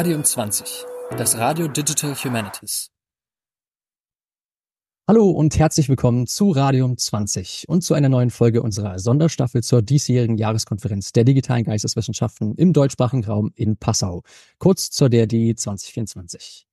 Radium 0.00 0.24
20, 0.24 0.86
das 1.18 1.36
Radio 1.36 1.68
Digital 1.68 2.14
Humanities. 2.14 2.90
Hallo 5.06 5.28
und 5.28 5.58
herzlich 5.58 5.88
willkommen 5.88 6.26
zu 6.26 6.52
Radium 6.52 6.96
20 6.96 7.68
und 7.68 7.82
zu 7.82 7.94
einer 7.94 8.08
neuen 8.08 8.30
Folge 8.30 8.62
unserer 8.62 8.98
Sonderstaffel 8.98 9.62
zur 9.62 9.82
diesjährigen 9.82 10.38
Jahreskonferenz 10.38 11.12
der 11.12 11.24
digitalen 11.24 11.64
Geisteswissenschaften 11.64 12.54
im 12.54 12.72
deutschsprachigen 12.72 13.24
Raum 13.24 13.50
in 13.56 13.76
Passau, 13.76 14.22
kurz 14.58 14.90
zur 14.90 15.10
DRD 15.10 15.58
2024. 15.58 16.69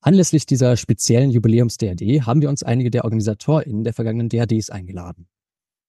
Anlässlich 0.00 0.46
dieser 0.46 0.76
speziellen 0.76 1.30
Jubiläums-DRD 1.30 2.22
haben 2.22 2.40
wir 2.40 2.48
uns 2.48 2.62
einige 2.62 2.90
der 2.90 3.04
OrganisatorInnen 3.04 3.82
der 3.82 3.92
vergangenen 3.92 4.28
DRDs 4.28 4.70
eingeladen. 4.70 5.26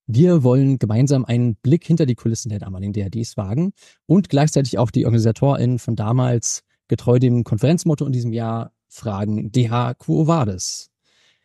Wir 0.07 0.41
wollen 0.41 0.79
gemeinsam 0.79 1.25
einen 1.25 1.55
Blick 1.55 1.85
hinter 1.85 2.07
die 2.07 2.15
Kulissen 2.15 2.49
der 2.49 2.57
damaligen 2.57 2.93
DRDs 2.93 3.37
wagen 3.37 3.73
und 4.07 4.29
gleichzeitig 4.29 4.79
auch 4.79 4.89
die 4.89 5.05
OrganisatorInnen 5.05 5.77
von 5.77 5.95
damals, 5.95 6.63
getreu 6.87 7.19
dem 7.19 7.43
Konferenzmotto 7.43 8.03
in 8.07 8.11
diesem 8.11 8.33
Jahr, 8.33 8.73
fragen, 8.87 9.51
DH 9.51 9.93
Quo 9.99 10.25
Vadis? 10.25 10.89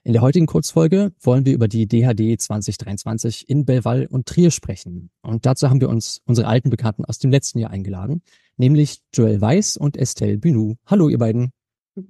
In 0.02 0.14
der 0.14 0.22
heutigen 0.22 0.46
Kurzfolge 0.46 1.12
wollen 1.20 1.44
wir 1.44 1.52
über 1.52 1.68
die 1.68 1.86
DHD 1.86 2.40
2023 2.40 3.48
in 3.48 3.66
Belval 3.66 4.06
und 4.06 4.24
Trier 4.24 4.50
sprechen. 4.50 5.10
Und 5.20 5.44
dazu 5.44 5.68
haben 5.68 5.82
wir 5.82 5.90
uns 5.90 6.22
unsere 6.24 6.46
alten 6.46 6.70
Bekannten 6.70 7.04
aus 7.04 7.18
dem 7.18 7.30
letzten 7.30 7.58
Jahr 7.58 7.70
eingeladen, 7.70 8.22
nämlich 8.56 9.02
Joel 9.12 9.42
Weiss 9.42 9.76
und 9.76 9.98
Estelle 9.98 10.38
Bünou. 10.38 10.76
Hallo, 10.86 11.10
ihr 11.10 11.18
beiden. 11.18 11.52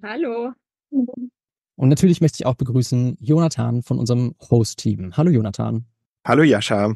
Hallo. 0.02 0.52
Und 0.90 1.88
natürlich 1.88 2.20
möchte 2.20 2.36
ich 2.40 2.46
auch 2.46 2.54
begrüßen 2.54 3.18
Jonathan 3.20 3.82
von 3.82 3.98
unserem 3.98 4.34
Host-Team. 4.50 5.16
Hallo, 5.16 5.30
Jonathan. 5.30 5.84
Hallo 6.26 6.42
Jascha. 6.42 6.94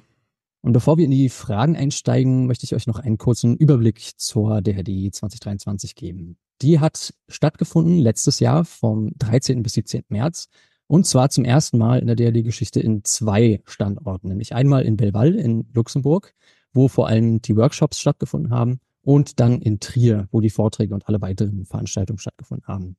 Und 0.63 0.73
bevor 0.73 0.97
wir 0.97 1.05
in 1.05 1.11
die 1.11 1.29
Fragen 1.29 1.77
einsteigen, 1.77 2.47
möchte 2.47 2.65
ich 2.65 2.75
euch 2.75 2.87
noch 2.87 2.99
einen 2.99 3.19
kurzen 3.19 3.57
Überblick 3.57 4.13
zur 4.17 4.63
DHD 4.63 5.15
2023 5.15 5.97
geben. 5.97 6.39
Die 6.63 6.81
hat 6.81 7.15
stattgefunden 7.29 7.99
letztes 7.99 8.41
Jahr 8.41 8.65
vom 8.65 9.13
13. 9.19 9.63
bis 9.63 9.75
17. 9.75 10.05
März 10.09 10.49
und 10.87 11.07
zwar 11.07 11.29
zum 11.29 11.45
ersten 11.45 11.77
Mal 11.77 11.99
in 11.99 12.07
der 12.07 12.17
DHD-Geschichte 12.17 12.81
in 12.81 13.05
zwei 13.05 13.61
Standorten, 13.67 14.29
nämlich 14.29 14.55
einmal 14.55 14.83
in 14.85 14.97
Belval 14.97 15.35
in 15.35 15.69
Luxemburg, 15.75 16.35
wo 16.73 16.89
vor 16.89 17.07
allem 17.09 17.43
die 17.43 17.55
Workshops 17.57 18.01
stattgefunden 18.01 18.51
haben 18.51 18.81
und 19.09 19.41
dann 19.41 19.63
in 19.63 19.81
Trier, 19.81 20.29
wo 20.33 20.43
die 20.43 20.51
Vorträge 20.51 20.93
und 20.93 21.09
alle 21.09 21.23
weiteren 21.23 21.65
Veranstaltungen 21.65 22.19
stattgefunden 22.19 22.67
haben. 22.67 22.99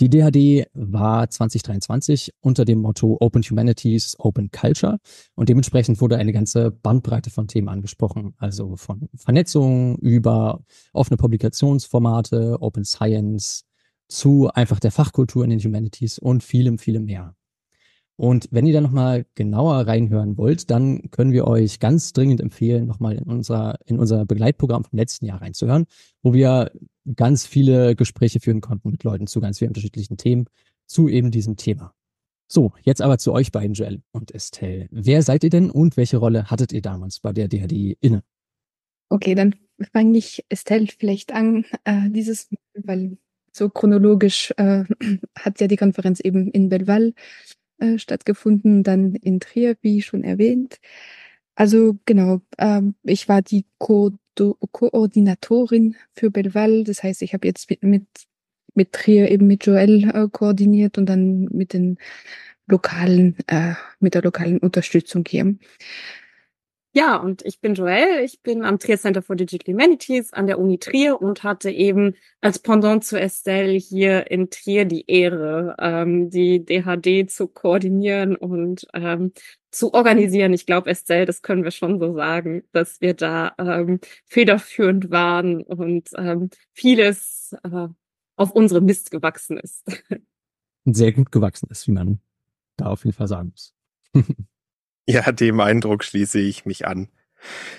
Die 0.00 0.10
DHD 0.10 0.66
war 0.74 1.30
2023 1.30 2.32
unter 2.40 2.64
dem 2.64 2.80
Motto 2.80 3.16
Open 3.20 3.44
Humanities, 3.44 4.16
Open 4.18 4.50
Culture 4.50 4.98
und 5.36 5.48
dementsprechend 5.48 6.00
wurde 6.00 6.16
eine 6.16 6.32
ganze 6.32 6.72
Bandbreite 6.72 7.30
von 7.30 7.46
Themen 7.46 7.68
angesprochen, 7.68 8.34
also 8.38 8.74
von 8.74 9.08
Vernetzung 9.14 9.98
über 9.98 10.64
offene 10.92 11.16
Publikationsformate, 11.16 12.56
Open 12.60 12.84
Science 12.84 13.66
zu 14.08 14.50
einfach 14.52 14.80
der 14.80 14.90
Fachkultur 14.90 15.44
in 15.44 15.50
den 15.50 15.60
Humanities 15.60 16.18
und 16.18 16.42
vielem, 16.42 16.78
vielem 16.78 17.04
mehr. 17.04 17.35
Und 18.16 18.48
wenn 18.50 18.66
ihr 18.66 18.72
da 18.72 18.80
nochmal 18.80 19.26
genauer 19.34 19.86
reinhören 19.86 20.38
wollt, 20.38 20.70
dann 20.70 21.10
können 21.10 21.32
wir 21.32 21.46
euch 21.46 21.80
ganz 21.80 22.14
dringend 22.14 22.40
empfehlen, 22.40 22.86
nochmal 22.86 23.16
in 23.16 23.24
unser, 23.24 23.78
in 23.84 23.98
unser 23.98 24.24
Begleitprogramm 24.24 24.84
vom 24.84 24.98
letzten 24.98 25.26
Jahr 25.26 25.42
reinzuhören, 25.42 25.84
wo 26.22 26.32
wir 26.32 26.72
ganz 27.14 27.46
viele 27.46 27.94
Gespräche 27.94 28.40
führen 28.40 28.62
konnten 28.62 28.90
mit 28.90 29.04
Leuten 29.04 29.26
zu 29.26 29.40
ganz 29.40 29.58
vielen 29.58 29.70
unterschiedlichen 29.70 30.16
Themen, 30.16 30.46
zu 30.86 31.08
eben 31.08 31.30
diesem 31.30 31.56
Thema. 31.56 31.92
So, 32.48 32.72
jetzt 32.82 33.02
aber 33.02 33.18
zu 33.18 33.32
euch 33.32 33.52
beiden, 33.52 33.74
Joel 33.74 34.02
und 34.12 34.32
Estelle. 34.34 34.88
Wer 34.90 35.22
seid 35.22 35.44
ihr 35.44 35.50
denn 35.50 35.70
und 35.70 35.96
welche 35.96 36.16
Rolle 36.16 36.48
hattet 36.50 36.72
ihr 36.72 36.82
damals 36.82 37.20
bei 37.20 37.32
der 37.32 37.48
DHD 37.48 37.98
inne? 38.00 38.22
Okay, 39.08 39.34
dann 39.34 39.54
fange 39.92 40.16
ich 40.16 40.44
Estelle 40.48 40.86
vielleicht 40.86 41.32
an, 41.32 41.64
äh, 41.84 42.08
dieses, 42.08 42.48
weil 42.74 43.18
so 43.52 43.68
chronologisch 43.68 44.54
äh, 44.56 44.84
hat 45.38 45.60
ja 45.60 45.66
die 45.66 45.76
Konferenz 45.76 46.20
eben 46.20 46.50
in 46.50 46.68
Belval 46.68 47.12
äh, 47.78 47.98
stattgefunden, 47.98 48.82
dann 48.82 49.14
in 49.14 49.40
Trier, 49.40 49.76
wie 49.82 50.02
schon 50.02 50.24
erwähnt. 50.24 50.80
Also 51.54 51.98
genau, 52.04 52.42
ähm, 52.58 52.94
ich 53.02 53.28
war 53.28 53.42
die 53.42 53.66
Ko 53.78 54.12
Koordinatorin 54.36 55.96
für 56.12 56.30
Belval. 56.30 56.84
Das 56.84 57.02
heißt, 57.02 57.22
ich 57.22 57.32
habe 57.32 57.46
jetzt 57.46 57.70
mit, 57.70 57.82
mit, 57.82 58.06
mit 58.74 58.92
Trier 58.92 59.30
eben 59.30 59.46
mit 59.46 59.64
Joel 59.64 60.10
äh, 60.10 60.28
koordiniert 60.30 60.98
und 60.98 61.06
dann 61.06 61.44
mit 61.44 61.72
den 61.72 61.98
lokalen, 62.66 63.36
äh, 63.46 63.74
mit 64.00 64.14
der 64.14 64.22
lokalen 64.22 64.58
Unterstützung 64.58 65.24
hier. 65.26 65.56
Ja, 66.96 67.16
und 67.16 67.44
ich 67.44 67.60
bin 67.60 67.74
Joelle, 67.74 68.24
ich 68.24 68.40
bin 68.40 68.64
am 68.64 68.78
Trier 68.78 68.96
Center 68.96 69.20
for 69.20 69.36
Digital 69.36 69.74
Humanities 69.74 70.32
an 70.32 70.46
der 70.46 70.58
Uni 70.58 70.78
Trier 70.78 71.20
und 71.20 71.42
hatte 71.42 71.70
eben 71.70 72.14
als 72.40 72.58
Pendant 72.58 73.04
zu 73.04 73.20
Estelle 73.20 73.74
hier 73.74 74.30
in 74.30 74.48
Trier 74.48 74.86
die 74.86 75.04
Ehre, 75.06 75.76
ähm, 75.78 76.30
die 76.30 76.64
DHD 76.64 77.30
zu 77.30 77.48
koordinieren 77.48 78.34
und 78.34 78.86
ähm, 78.94 79.32
zu 79.70 79.92
organisieren. 79.92 80.54
Ich 80.54 80.64
glaube, 80.64 80.88
Estelle, 80.88 81.26
das 81.26 81.42
können 81.42 81.64
wir 81.64 81.70
schon 81.70 82.00
so 82.00 82.14
sagen, 82.14 82.62
dass 82.72 83.02
wir 83.02 83.12
da 83.12 83.52
ähm, 83.58 84.00
federführend 84.24 85.10
waren 85.10 85.60
und 85.64 86.08
ähm, 86.16 86.48
vieles 86.72 87.54
äh, 87.62 87.88
auf 88.36 88.52
unsere 88.52 88.80
Mist 88.80 89.10
gewachsen 89.10 89.58
ist. 89.58 89.84
Sehr 90.86 91.12
gut 91.12 91.30
gewachsen 91.30 91.68
ist, 91.68 91.86
wie 91.88 91.92
man 91.92 92.20
da 92.78 92.86
auf 92.86 93.04
jeden 93.04 93.14
Fall 93.14 93.28
sagen 93.28 93.50
muss. 93.50 93.74
Ja, 95.06 95.30
dem 95.32 95.60
Eindruck 95.60 96.02
schließe 96.02 96.40
ich 96.40 96.66
mich 96.66 96.86
an. 96.86 97.08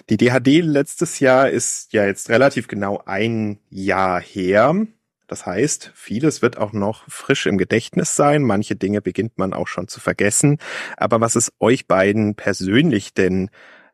Die 0.09 0.17
DHD 0.17 0.63
letztes 0.63 1.19
Jahr 1.19 1.49
ist 1.49 1.91
ja 1.91 2.05
jetzt 2.05 2.29
relativ 2.29 2.67
genau 2.67 3.01
ein 3.05 3.59
Jahr 3.69 4.21
her. 4.21 4.87
Das 5.27 5.45
heißt, 5.45 5.91
vieles 5.93 6.41
wird 6.41 6.57
auch 6.57 6.71
noch 6.71 7.03
frisch 7.09 7.47
im 7.47 7.57
Gedächtnis 7.57 8.15
sein. 8.15 8.43
Manche 8.43 8.77
Dinge 8.77 9.01
beginnt 9.01 9.37
man 9.37 9.53
auch 9.53 9.67
schon 9.67 9.89
zu 9.89 9.99
vergessen. 9.99 10.57
Aber 10.95 11.19
was 11.19 11.35
ist 11.35 11.51
euch 11.59 11.85
beiden 11.85 12.35
persönlich 12.35 13.13
denn 13.13 13.49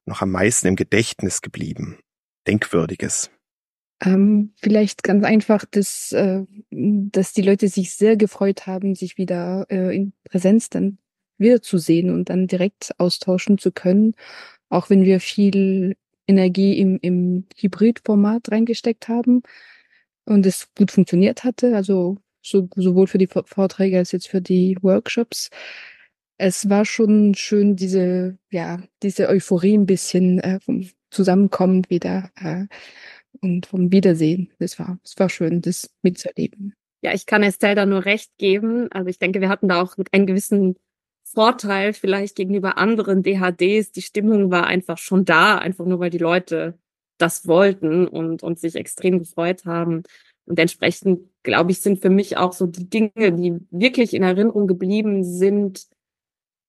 noch 0.05 0.21
am 0.21 0.29
meisten 0.29 0.67
im 0.67 0.75
Gedächtnis 0.75 1.41
geblieben? 1.41 1.97
Denkwürdiges. 2.45 3.31
Ähm, 4.03 4.53
vielleicht 4.61 5.01
ganz 5.01 5.23
einfach, 5.23 5.65
dass, 5.65 6.11
äh, 6.11 6.43
dass 6.69 7.33
die 7.33 7.41
Leute 7.41 7.67
sich 7.67 7.95
sehr 7.95 8.15
gefreut 8.15 8.67
haben, 8.67 8.93
sich 8.95 9.17
wieder 9.17 9.65
äh, 9.69 9.95
in 9.95 10.13
Präsenz 10.25 10.69
dann 10.69 10.99
wiederzusehen 11.37 12.09
und 12.09 12.29
dann 12.29 12.47
direkt 12.47 12.91
austauschen 12.97 13.57
zu 13.57 13.71
können, 13.71 14.15
auch 14.69 14.89
wenn 14.89 15.03
wir 15.03 15.19
viel 15.19 15.95
Energie 16.27 16.77
im, 16.79 16.99
im 17.01 17.45
Hybrid-Format 17.57 18.51
reingesteckt 18.51 19.07
haben 19.07 19.43
und 20.25 20.45
es 20.45 20.69
gut 20.75 20.91
funktioniert 20.91 21.43
hatte, 21.43 21.75
also 21.75 22.17
so, 22.41 22.67
sowohl 22.75 23.07
für 23.07 23.17
die 23.17 23.27
Vorträge 23.27 23.97
als 23.97 24.11
jetzt 24.11 24.27
für 24.27 24.41
die 24.41 24.77
Workshops. 24.81 25.49
Es 26.37 26.69
war 26.69 26.85
schon 26.85 27.35
schön, 27.35 27.75
diese, 27.75 28.37
ja, 28.51 28.81
diese 29.01 29.29
Euphorie 29.29 29.77
ein 29.77 29.85
bisschen 29.85 30.39
äh, 30.39 30.59
vom 30.59 30.89
Zusammenkommen 31.09 31.85
wieder 31.89 32.31
äh, 32.35 32.65
und 33.41 33.65
vom 33.65 33.91
Wiedersehen. 33.91 34.51
Das 34.59 34.79
war, 34.79 34.99
es 35.03 35.17
war 35.17 35.29
schön, 35.29 35.61
das 35.61 35.89
mitzuerleben. 36.01 36.73
Ja, 37.01 37.13
ich 37.13 37.25
kann 37.25 37.43
Estelle 37.43 37.75
da 37.75 37.85
nur 37.85 38.05
recht 38.05 38.31
geben. 38.37 38.91
Also 38.91 39.09
ich 39.09 39.19
denke, 39.19 39.41
wir 39.41 39.49
hatten 39.49 39.67
da 39.67 39.81
auch 39.81 39.95
einen 40.11 40.25
gewissen 40.25 40.75
Vorteil 41.33 41.93
vielleicht 41.93 42.35
gegenüber 42.35 42.77
anderen 42.77 43.23
DHDs. 43.23 43.91
Die 43.91 44.01
Stimmung 44.01 44.51
war 44.51 44.67
einfach 44.67 44.97
schon 44.97 45.25
da, 45.25 45.57
einfach 45.57 45.85
nur 45.85 45.99
weil 45.99 46.09
die 46.09 46.17
Leute 46.17 46.77
das 47.17 47.47
wollten 47.47 48.07
und, 48.07 48.43
und 48.43 48.59
sich 48.59 48.75
extrem 48.75 49.19
gefreut 49.19 49.65
haben. 49.65 50.03
Und 50.45 50.59
entsprechend, 50.59 51.29
glaube 51.43 51.71
ich, 51.71 51.79
sind 51.79 52.01
für 52.01 52.09
mich 52.09 52.37
auch 52.37 52.53
so 52.53 52.67
die 52.67 52.89
Dinge, 52.89 53.31
die 53.31 53.59
wirklich 53.71 54.13
in 54.13 54.23
Erinnerung 54.23 54.67
geblieben 54.67 55.23
sind, 55.23 55.87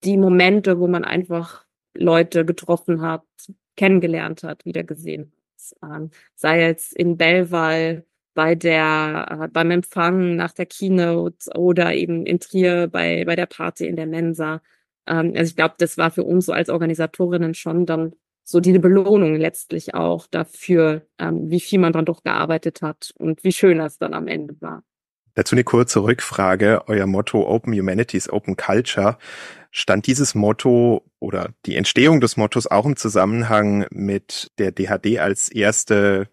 die 0.05 0.17
Momente, 0.17 0.79
wo 0.79 0.87
man 0.87 1.05
einfach 1.05 1.65
Leute 1.97 2.45
getroffen 2.45 3.01
hat, 3.01 3.25
kennengelernt 3.77 4.43
hat, 4.43 4.65
wiedergesehen 4.65 5.33
hat. 5.83 6.11
Sei 6.35 6.61
jetzt 6.61 6.95
in 6.95 7.17
Bellval, 7.17 8.05
bei 8.35 8.55
der, 8.55 9.45
äh, 9.45 9.49
beim 9.49 9.71
Empfang 9.71 10.37
nach 10.37 10.53
der 10.53 10.67
Keynote 10.67 11.51
oder 11.57 11.95
eben 11.95 12.27
in 12.27 12.41
Trier 12.41 12.89
bei, 12.89 13.25
bei 13.25 13.37
der 13.37 13.47
Party 13.47 13.87
in 13.87 13.97
der 13.97 14.07
Mensa. 14.07 14.61
Ähm, 15.07 15.33
also 15.37 15.51
ich 15.51 15.57
glaube, 15.57 15.75
das 15.79 15.97
war 15.99 16.11
für 16.11 16.25
uns 16.25 16.47
so 16.47 16.53
als 16.53 16.69
Organisatorinnen 16.69 17.55
schon 17.55 17.87
dann 17.87 18.15
so 18.45 18.61
die 18.61 18.79
Belohnung 18.79 19.37
letztlich 19.37 19.95
auch 19.95 20.27
dafür, 20.27 21.07
ähm, 21.19 21.51
wie 21.51 21.61
viel 21.61 21.79
man 21.79 21.93
dann 21.93 22.05
doch 22.05 22.23
gearbeitet 22.23 22.83
hat 22.83 23.15
und 23.19 23.43
wie 23.43 23.53
schön 23.53 23.79
das 23.79 23.99
dann 23.99 24.13
am 24.13 24.29
Ende 24.29 24.61
war. 24.61 24.83
Dazu 25.35 25.57
eine 25.57 25.65
kurze 25.65 26.03
Rückfrage. 26.03 26.83
Euer 26.87 27.07
Motto 27.07 27.45
Open 27.49 27.73
Humanities, 27.73 28.31
Open 28.31 28.57
Culture. 28.57 29.19
Stand 29.73 30.07
dieses 30.07 30.37
Motto 30.37 31.03
oder 31.19 31.51
die 31.67 31.75
Entstehung 31.75 32.21
des 32.21 32.37
Mottos 32.37 32.69
auch 32.69 32.87
im 32.87 32.97
Zusammenhang 32.97 33.87
mit 33.91 34.53
der 34.59 34.71
DHD 34.71 35.19
als 35.19 35.49
erste 35.49 36.29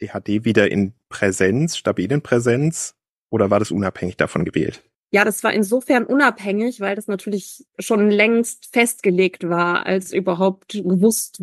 DHD 0.00 0.44
wieder 0.44 0.70
in 0.70 0.94
Präsenz, 1.14 1.76
stabilen 1.76 2.22
Präsenz? 2.22 2.96
Oder 3.30 3.48
war 3.48 3.60
das 3.60 3.70
unabhängig 3.70 4.16
davon 4.16 4.44
gewählt? 4.44 4.82
Ja, 5.12 5.24
das 5.24 5.44
war 5.44 5.52
insofern 5.52 6.06
unabhängig, 6.06 6.80
weil 6.80 6.96
das 6.96 7.06
natürlich 7.06 7.64
schon 7.78 8.10
längst 8.10 8.70
festgelegt 8.72 9.48
war, 9.48 9.86
als 9.86 10.12
überhaupt 10.12 10.72
gewusst 10.72 11.40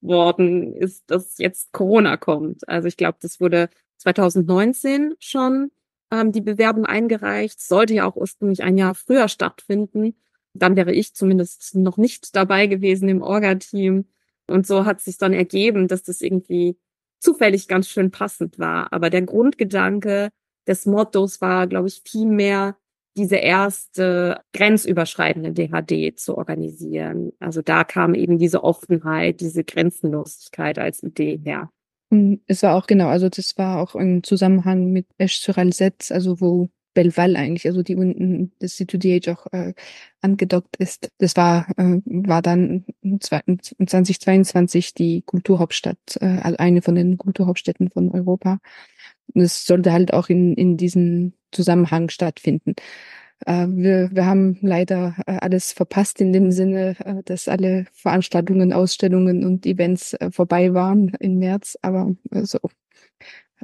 worden 0.00 0.72
ist, 0.72 1.10
dass 1.10 1.38
jetzt 1.38 1.72
Corona 1.72 2.16
kommt. 2.16 2.68
Also 2.68 2.86
ich 2.86 2.96
glaube, 2.96 3.18
das 3.20 3.40
wurde 3.40 3.70
2019 3.96 5.14
schon 5.18 5.72
ähm, 6.12 6.30
die 6.30 6.40
Bewerbung 6.40 6.86
eingereicht. 6.86 7.60
Sollte 7.60 7.94
ja 7.94 8.06
auch 8.06 8.14
ursprünglich 8.14 8.62
ein 8.62 8.78
Jahr 8.78 8.94
früher 8.94 9.26
stattfinden. 9.26 10.14
Dann 10.54 10.76
wäre 10.76 10.92
ich 10.92 11.12
zumindest 11.12 11.74
noch 11.74 11.96
nicht 11.96 12.36
dabei 12.36 12.68
gewesen 12.68 13.08
im 13.08 13.20
Orga-Team. 13.20 14.04
Und 14.46 14.64
so 14.64 14.84
hat 14.84 15.00
sich 15.00 15.18
dann 15.18 15.32
ergeben, 15.32 15.88
dass 15.88 16.04
das 16.04 16.20
irgendwie 16.20 16.78
zufällig 17.20 17.68
ganz 17.68 17.88
schön 17.88 18.10
passend 18.10 18.58
war. 18.58 18.92
Aber 18.92 19.10
der 19.10 19.22
Grundgedanke 19.22 20.30
des 20.66 20.86
Mottos 20.86 21.40
war, 21.40 21.66
glaube 21.66 21.88
ich, 21.88 22.02
viel 22.04 22.26
mehr 22.26 22.76
diese 23.16 23.36
erste 23.36 24.40
grenzüberschreitende 24.52 25.52
DHD 25.52 26.18
zu 26.18 26.36
organisieren. 26.36 27.32
Also 27.40 27.62
da 27.62 27.82
kam 27.84 28.14
eben 28.14 28.38
diese 28.38 28.62
Offenheit, 28.62 29.40
diese 29.40 29.64
Grenzenlosigkeit 29.64 30.78
als 30.78 31.02
Idee 31.02 31.40
her. 31.42 31.70
Hm, 32.12 32.40
es 32.46 32.62
war 32.62 32.76
auch 32.76 32.86
genau, 32.86 33.08
also 33.08 33.28
das 33.28 33.56
war 33.56 33.80
auch 33.80 33.94
im 33.94 34.22
Zusammenhang 34.22 34.92
mit 34.92 35.06
Esch 35.18 35.40
sur 35.40 35.56
Alzette, 35.56 36.14
also 36.14 36.40
wo 36.40 36.68
Belval 36.96 37.36
eigentlich, 37.36 37.66
also 37.66 37.82
die 37.82 37.94
unten 37.94 38.52
das 38.58 38.78
C2DH 38.78 39.30
auch 39.30 39.52
äh, 39.52 39.74
angedockt 40.22 40.76
ist. 40.78 41.10
Das 41.18 41.36
war, 41.36 41.68
äh, 41.76 42.00
war 42.06 42.40
dann 42.40 42.86
2022 43.20 44.94
die 44.94 45.20
Kulturhauptstadt, 45.22 45.98
äh, 46.22 46.38
also 46.40 46.56
eine 46.56 46.80
von 46.80 46.94
den 46.94 47.18
Kulturhauptstädten 47.18 47.90
von 47.90 48.10
Europa. 48.10 48.60
Und 49.34 49.42
es 49.42 49.66
sollte 49.66 49.92
halt 49.92 50.14
auch 50.14 50.30
in, 50.30 50.54
in 50.54 50.78
diesem 50.78 51.34
Zusammenhang 51.52 52.08
stattfinden. 52.08 52.74
Äh, 53.44 53.66
wir, 53.68 54.08
wir 54.10 54.24
haben 54.24 54.56
leider 54.62 55.16
äh, 55.26 55.36
alles 55.38 55.72
verpasst 55.72 56.22
in 56.22 56.32
dem 56.32 56.50
Sinne, 56.50 56.96
äh, 57.04 57.22
dass 57.24 57.46
alle 57.46 57.84
Veranstaltungen, 57.92 58.72
Ausstellungen 58.72 59.44
und 59.44 59.66
Events 59.66 60.14
äh, 60.14 60.30
vorbei 60.30 60.72
waren 60.72 61.12
im 61.20 61.38
März. 61.38 61.76
Aber 61.82 62.14
äh, 62.30 62.44
so, 62.44 62.58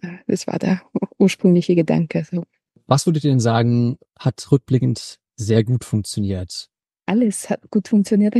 äh, 0.02 0.18
das 0.26 0.46
war 0.46 0.58
der 0.58 0.82
ursprüngliche 1.18 1.74
Gedanke. 1.74 2.24
So. 2.30 2.44
Was 2.92 3.06
würdet 3.06 3.24
ihr 3.24 3.30
denn 3.30 3.40
sagen, 3.40 3.96
hat 4.18 4.52
rückblickend 4.52 5.18
sehr 5.36 5.64
gut 5.64 5.82
funktioniert? 5.82 6.68
Alles 7.06 7.48
hat 7.48 7.70
gut 7.70 7.88
funktioniert. 7.88 8.36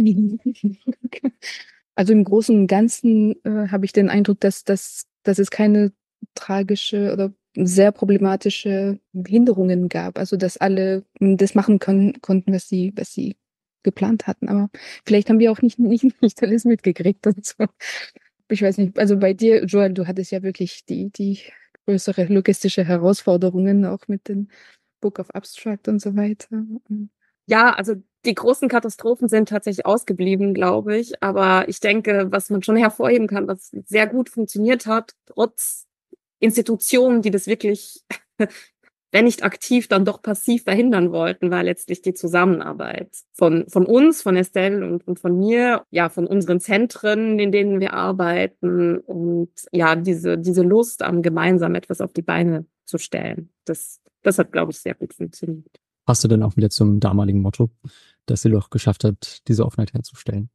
Also 1.95 2.13
im 2.13 2.25
Großen 2.25 2.55
und 2.55 2.67
Ganzen 2.67 3.35
äh, 3.45 3.69
habe 3.69 3.87
ich 3.87 3.93
den 3.93 4.11
Eindruck, 4.11 4.41
dass, 4.41 4.65
dass, 4.65 5.07
dass 5.23 5.39
es 5.39 5.51
keine 5.51 5.93
tragische 6.35 7.15
oder 7.15 7.33
sehr 7.55 7.93
problematische 7.93 8.99
Hinderungen 9.27 9.89
gab. 9.89 10.19
Also 10.19 10.37
dass 10.37 10.59
alle 10.59 11.07
das 11.19 11.55
machen 11.55 11.79
können, 11.79 12.21
konnten, 12.21 12.53
was 12.53 12.69
sie, 12.69 12.93
was 12.95 13.11
sie 13.15 13.37
geplant 13.83 14.27
hatten. 14.27 14.51
Aber 14.51 14.69
vielleicht 15.07 15.31
haben 15.31 15.39
wir 15.39 15.51
auch 15.51 15.63
nicht, 15.63 15.79
nicht, 15.79 16.21
nicht 16.21 16.43
alles 16.43 16.67
mitgekriegt 16.67 17.27
und 17.27 17.43
so. 17.47 17.65
Ich 18.51 18.61
weiß 18.61 18.77
nicht. 18.77 18.99
Also 18.99 19.19
bei 19.19 19.33
dir, 19.33 19.65
Joel, 19.65 19.95
du 19.95 20.07
hattest 20.07 20.31
ja 20.31 20.43
wirklich 20.43 20.85
die, 20.85 21.11
die 21.11 21.41
größere 21.87 22.25
logistische 22.27 22.85
Herausforderungen 22.85 23.85
auch 23.85 24.09
mit 24.09 24.29
dem 24.29 24.49
Book 25.01 25.19
of 25.19 25.31
Abstract 25.31 25.89
und 25.89 26.01
so 26.01 26.17
weiter. 26.17 26.65
Ja, 27.47 27.73
also 27.73 27.95
die 28.25 28.35
großen 28.35 28.69
Katastrophen 28.69 29.29
sind 29.29 29.49
tatsächlich 29.49 29.85
ausgeblieben, 29.85 30.55
glaube 30.55 30.97
ich. 30.97 31.23
Aber 31.23 31.69
ich 31.69 31.81
denke, 31.81 32.29
was 32.31 32.51
man 32.51 32.63
schon 32.63 32.77
hervorheben 32.77 33.27
kann, 33.27 33.49
was 33.49 33.71
sehr 33.85 34.07
gut 34.07 34.29
funktioniert 34.29 34.87
hat, 34.87 35.15
trotz 35.27 35.87
Institutionen, 36.39 37.23
die 37.23 37.31
das 37.31 37.47
wirklich, 37.47 38.05
wenn 39.13 39.27
nicht 39.27 39.45
aktiv, 39.45 39.89
dann 39.89 40.07
doch 40.07 40.23
passiv 40.23 40.65
verhindern 40.65 41.13
wollten, 41.13 41.51
war 41.51 41.63
letztlich 41.63 42.01
die 42.01 42.15
Zusammenarbeit 42.15 43.11
von, 43.35 43.69
von 43.69 43.85
uns, 43.85 44.23
von 44.23 44.37
Estelle 44.37 44.87
und, 44.87 45.07
und 45.07 45.21
von 45.21 45.39
mir, 45.39 45.85
ja, 45.91 46.09
von 46.09 46.27
unseren 46.27 46.61
Zentren, 46.61 47.39
in 47.39 47.53
denen 47.53 47.79
wir 47.79 47.93
arbeiten 47.93 48.99
und 48.99 49.51
ja, 49.71 49.97
diese, 49.97 50.39
diese 50.39 50.63
Lust 50.63 51.03
am 51.03 51.21
gemeinsam 51.21 51.75
etwas 51.75 52.01
auf 52.01 52.15
die 52.15 52.23
Beine 52.23 52.65
zu 52.87 52.97
stellen. 52.97 53.51
Das, 53.67 54.01
das 54.23 54.39
hat, 54.39 54.51
glaube 54.51 54.73
ich, 54.73 54.79
sehr 54.79 54.95
gut 54.95 55.13
funktioniert. 55.13 55.79
Passt 56.07 56.25
du 56.25 56.29
denn 56.29 56.43
auch 56.43 56.57
wieder 56.57 56.71
zum 56.71 56.99
damaligen 56.99 57.43
Motto, 57.43 57.71
dass 58.25 58.45
ihr 58.47 58.51
doch 58.51 58.71
geschafft 58.71 59.05
habt, 59.05 59.47
diese 59.47 59.67
Offenheit 59.67 59.93
herzustellen? 59.93 60.49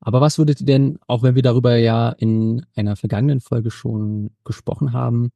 Aber 0.00 0.22
was 0.22 0.38
würdet 0.38 0.60
ihr 0.60 0.66
denn, 0.66 0.98
auch 1.06 1.22
wenn 1.22 1.34
wir 1.34 1.42
darüber 1.42 1.76
ja 1.76 2.08
in 2.10 2.64
einer 2.74 2.96
vergangenen 2.96 3.40
Folge 3.40 3.70
schon 3.70 4.30
gesprochen 4.44 4.94
haben, 4.94 5.30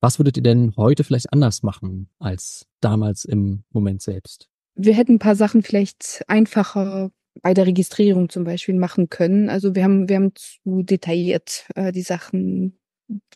was 0.00 0.18
würdet 0.18 0.36
ihr 0.36 0.42
denn 0.42 0.74
heute 0.76 1.04
vielleicht 1.04 1.32
anders 1.32 1.62
machen 1.62 2.08
als 2.18 2.66
damals 2.80 3.24
im 3.24 3.64
Moment 3.70 4.02
selbst? 4.02 4.48
Wir 4.74 4.94
hätten 4.94 5.14
ein 5.14 5.18
paar 5.18 5.36
Sachen 5.36 5.62
vielleicht 5.62 6.22
einfacher 6.26 7.10
bei 7.42 7.54
der 7.54 7.66
Registrierung 7.66 8.28
zum 8.28 8.44
Beispiel 8.44 8.74
machen 8.74 9.08
können. 9.08 9.48
Also 9.48 9.74
wir 9.74 9.84
haben, 9.84 10.08
wir 10.08 10.16
haben 10.16 10.32
zu 10.34 10.82
detailliert 10.82 11.66
äh, 11.74 11.92
die 11.92 12.02
Sachen 12.02 12.78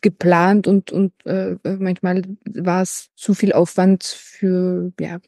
geplant 0.01 0.67
und, 0.67 0.91
und 0.91 1.13
äh, 1.25 1.55
manchmal 1.63 2.23
war 2.45 2.81
es 2.81 3.09
zu 3.15 3.33
viel 3.33 3.53
Aufwand 3.53 4.03
für, 4.03 4.91
ja, 4.99 5.19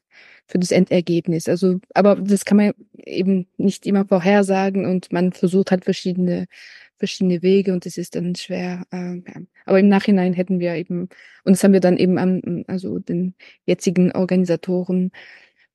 für 0.47 0.59
das 0.59 0.71
Endergebnis. 0.71 1.49
Also, 1.49 1.79
aber 1.93 2.15
das 2.15 2.45
kann 2.45 2.57
man 2.57 2.73
eben 2.95 3.47
nicht 3.57 3.85
immer 3.85 4.05
vorhersagen 4.05 4.85
und 4.85 5.11
man 5.11 5.33
versucht 5.33 5.71
halt 5.71 5.83
verschiedene 5.83 6.47
verschiedene 6.97 7.41
Wege 7.41 7.73
und 7.73 7.85
es 7.85 7.97
ist 7.97 8.15
dann 8.15 8.35
schwer. 8.35 8.85
Äh, 8.91 9.15
ja. 9.17 9.41
Aber 9.65 9.79
im 9.79 9.87
Nachhinein 9.87 10.33
hätten 10.33 10.59
wir 10.59 10.75
eben, 10.75 11.09
und 11.43 11.53
das 11.53 11.63
haben 11.63 11.73
wir 11.73 11.79
dann 11.79 11.97
eben 11.97 12.17
an 12.17 12.65
also 12.67 12.99
den 12.99 13.35
jetzigen 13.65 14.11
Organisatoren 14.11 15.11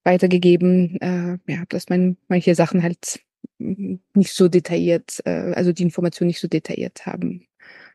weitergegeben, 0.04 1.00
äh, 1.00 1.38
ja, 1.52 1.64
dass 1.68 1.88
man 1.88 2.16
manche 2.28 2.54
Sachen 2.54 2.82
halt 2.82 3.20
nicht 3.58 4.32
so 4.32 4.48
detailliert, 4.48 5.20
äh, 5.24 5.52
also 5.54 5.72
die 5.72 5.84
Information 5.84 6.26
nicht 6.26 6.40
so 6.40 6.48
detailliert 6.48 7.06
haben 7.06 7.46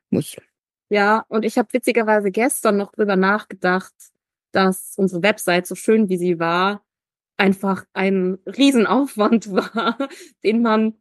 muss. 0.09 0.37
Ja, 0.89 1.25
und 1.27 1.43
ich 1.43 1.57
habe 1.57 1.73
witzigerweise 1.73 2.31
gestern 2.31 2.77
noch 2.77 2.93
drüber 2.93 3.17
nachgedacht, 3.17 3.93
dass 4.51 4.93
unsere 4.97 5.21
Website, 5.21 5.67
so 5.67 5.75
schön 5.75 6.07
wie 6.07 6.17
sie 6.17 6.39
war, 6.39 6.85
einfach 7.35 7.85
ein 7.93 8.37
Riesenaufwand 8.45 9.51
war, 9.51 9.97
den 10.43 10.61
man 10.61 10.95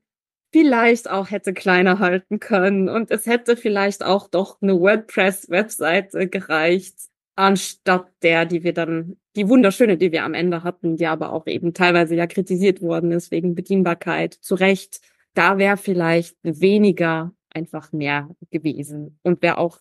vielleicht 0.56 1.10
auch 1.10 1.30
hätte 1.30 1.52
kleiner 1.52 1.98
halten 1.98 2.40
können. 2.40 2.88
Und 2.88 3.10
es 3.10 3.26
hätte 3.26 3.58
vielleicht 3.58 4.02
auch 4.02 4.26
doch 4.26 4.56
eine 4.62 4.80
WordPress-Webseite 4.80 6.28
gereicht, 6.28 6.94
anstatt 7.34 8.06
der, 8.22 8.46
die 8.46 8.64
wir 8.64 8.72
dann, 8.72 9.18
die 9.36 9.50
wunderschöne, 9.50 9.98
die 9.98 10.12
wir 10.12 10.24
am 10.24 10.32
Ende 10.32 10.62
hatten, 10.62 10.96
die 10.96 11.04
aber 11.04 11.34
auch 11.34 11.46
eben 11.46 11.74
teilweise 11.74 12.14
ja 12.14 12.26
kritisiert 12.26 12.80
worden 12.80 13.12
ist 13.12 13.30
wegen 13.30 13.54
Bedienbarkeit. 13.54 14.32
Zu 14.32 14.54
Recht, 14.54 15.02
da 15.34 15.58
wäre 15.58 15.76
vielleicht 15.76 16.38
weniger 16.42 17.34
einfach 17.50 17.92
mehr 17.92 18.30
gewesen 18.50 19.18
und 19.22 19.42
wäre 19.42 19.58
auch 19.58 19.80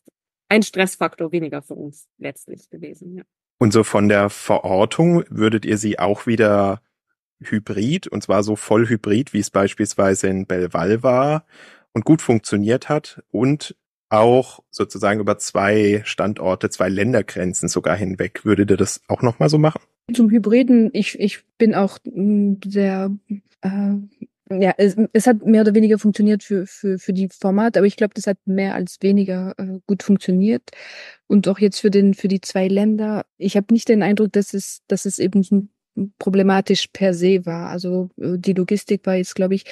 ein 0.50 0.62
Stressfaktor 0.62 1.32
weniger 1.32 1.62
für 1.62 1.76
uns 1.76 2.10
letztlich 2.18 2.70
gewesen. 2.70 3.16
Ja. 3.16 3.24
Und 3.60 3.72
so 3.72 3.86
von 3.86 4.10
der 4.10 4.30
Verortung 4.30 5.24
würdet 5.30 5.64
ihr 5.64 5.78
sie 5.78 6.00
auch 6.00 6.28
wieder 6.28 6.82
hybrid, 7.40 8.08
und 8.08 8.24
zwar 8.24 8.44
so 8.44 8.56
voll 8.56 8.88
hybrid, 8.88 9.34
wie 9.34 9.40
es 9.40 9.50
beispielsweise 9.50 10.28
in 10.28 10.46
Belval 10.46 11.04
war 11.04 11.46
und 11.94 12.06
gut 12.06 12.22
funktioniert 12.22 12.90
hat 12.90 13.24
und 13.32 13.76
auch 14.10 14.64
sozusagen 14.70 15.20
über 15.20 15.38
zwei 15.38 16.02
Standorte, 16.06 16.70
zwei 16.70 16.90
Ländergrenzen 16.90 17.70
sogar 17.70 17.98
hinweg. 17.98 18.46
Würdet 18.46 18.70
ihr 18.70 18.78
das 18.78 19.02
auch 19.08 19.22
nochmal 19.22 19.50
so 19.50 19.58
machen? 19.58 19.82
Zum 20.14 20.30
Hybriden, 20.30 20.92
ich, 20.94 21.20
ich 21.20 21.44
bin 21.58 21.74
auch 21.74 21.98
mm, 22.04 22.56
sehr 22.64 23.12
äh, 23.62 23.96
ja, 24.52 24.74
es, 24.78 24.96
es 25.14 25.26
hat 25.26 25.44
mehr 25.46 25.62
oder 25.62 25.74
weniger 25.74 25.98
funktioniert 25.98 26.44
für, 26.44 26.68
für, 26.68 27.00
für 27.00 27.14
die 27.14 27.30
Formate, 27.30 27.80
aber 27.80 27.88
ich 27.88 27.96
glaube, 27.98 28.14
das 28.14 28.28
hat 28.28 28.38
mehr 28.46 28.76
als 28.76 28.98
weniger 29.02 29.56
äh, 29.58 29.80
gut 29.88 30.04
funktioniert. 30.04 30.70
Und 31.28 31.48
auch 31.48 31.58
jetzt 31.58 31.80
für 31.80 31.90
den, 31.90 32.14
für 32.14 32.28
die 32.28 32.42
zwei 32.42 32.68
Länder. 32.68 33.26
Ich 33.38 33.58
habe 33.58 33.74
nicht 33.74 33.90
den 33.90 34.04
Eindruck, 34.04 34.32
dass 34.34 34.54
es, 34.54 34.84
dass 34.88 35.06
es 35.06 35.18
eben 35.18 35.44
problematisch 36.20 36.88
per 36.88 37.14
se 37.14 37.46
war. 37.46 37.70
Also 37.70 38.10
äh, 38.18 38.38
die 38.38 38.54
Logistik 38.54 39.06
war 39.06 39.16
jetzt, 39.16 39.36
glaube 39.36 39.56
ich, 39.56 39.66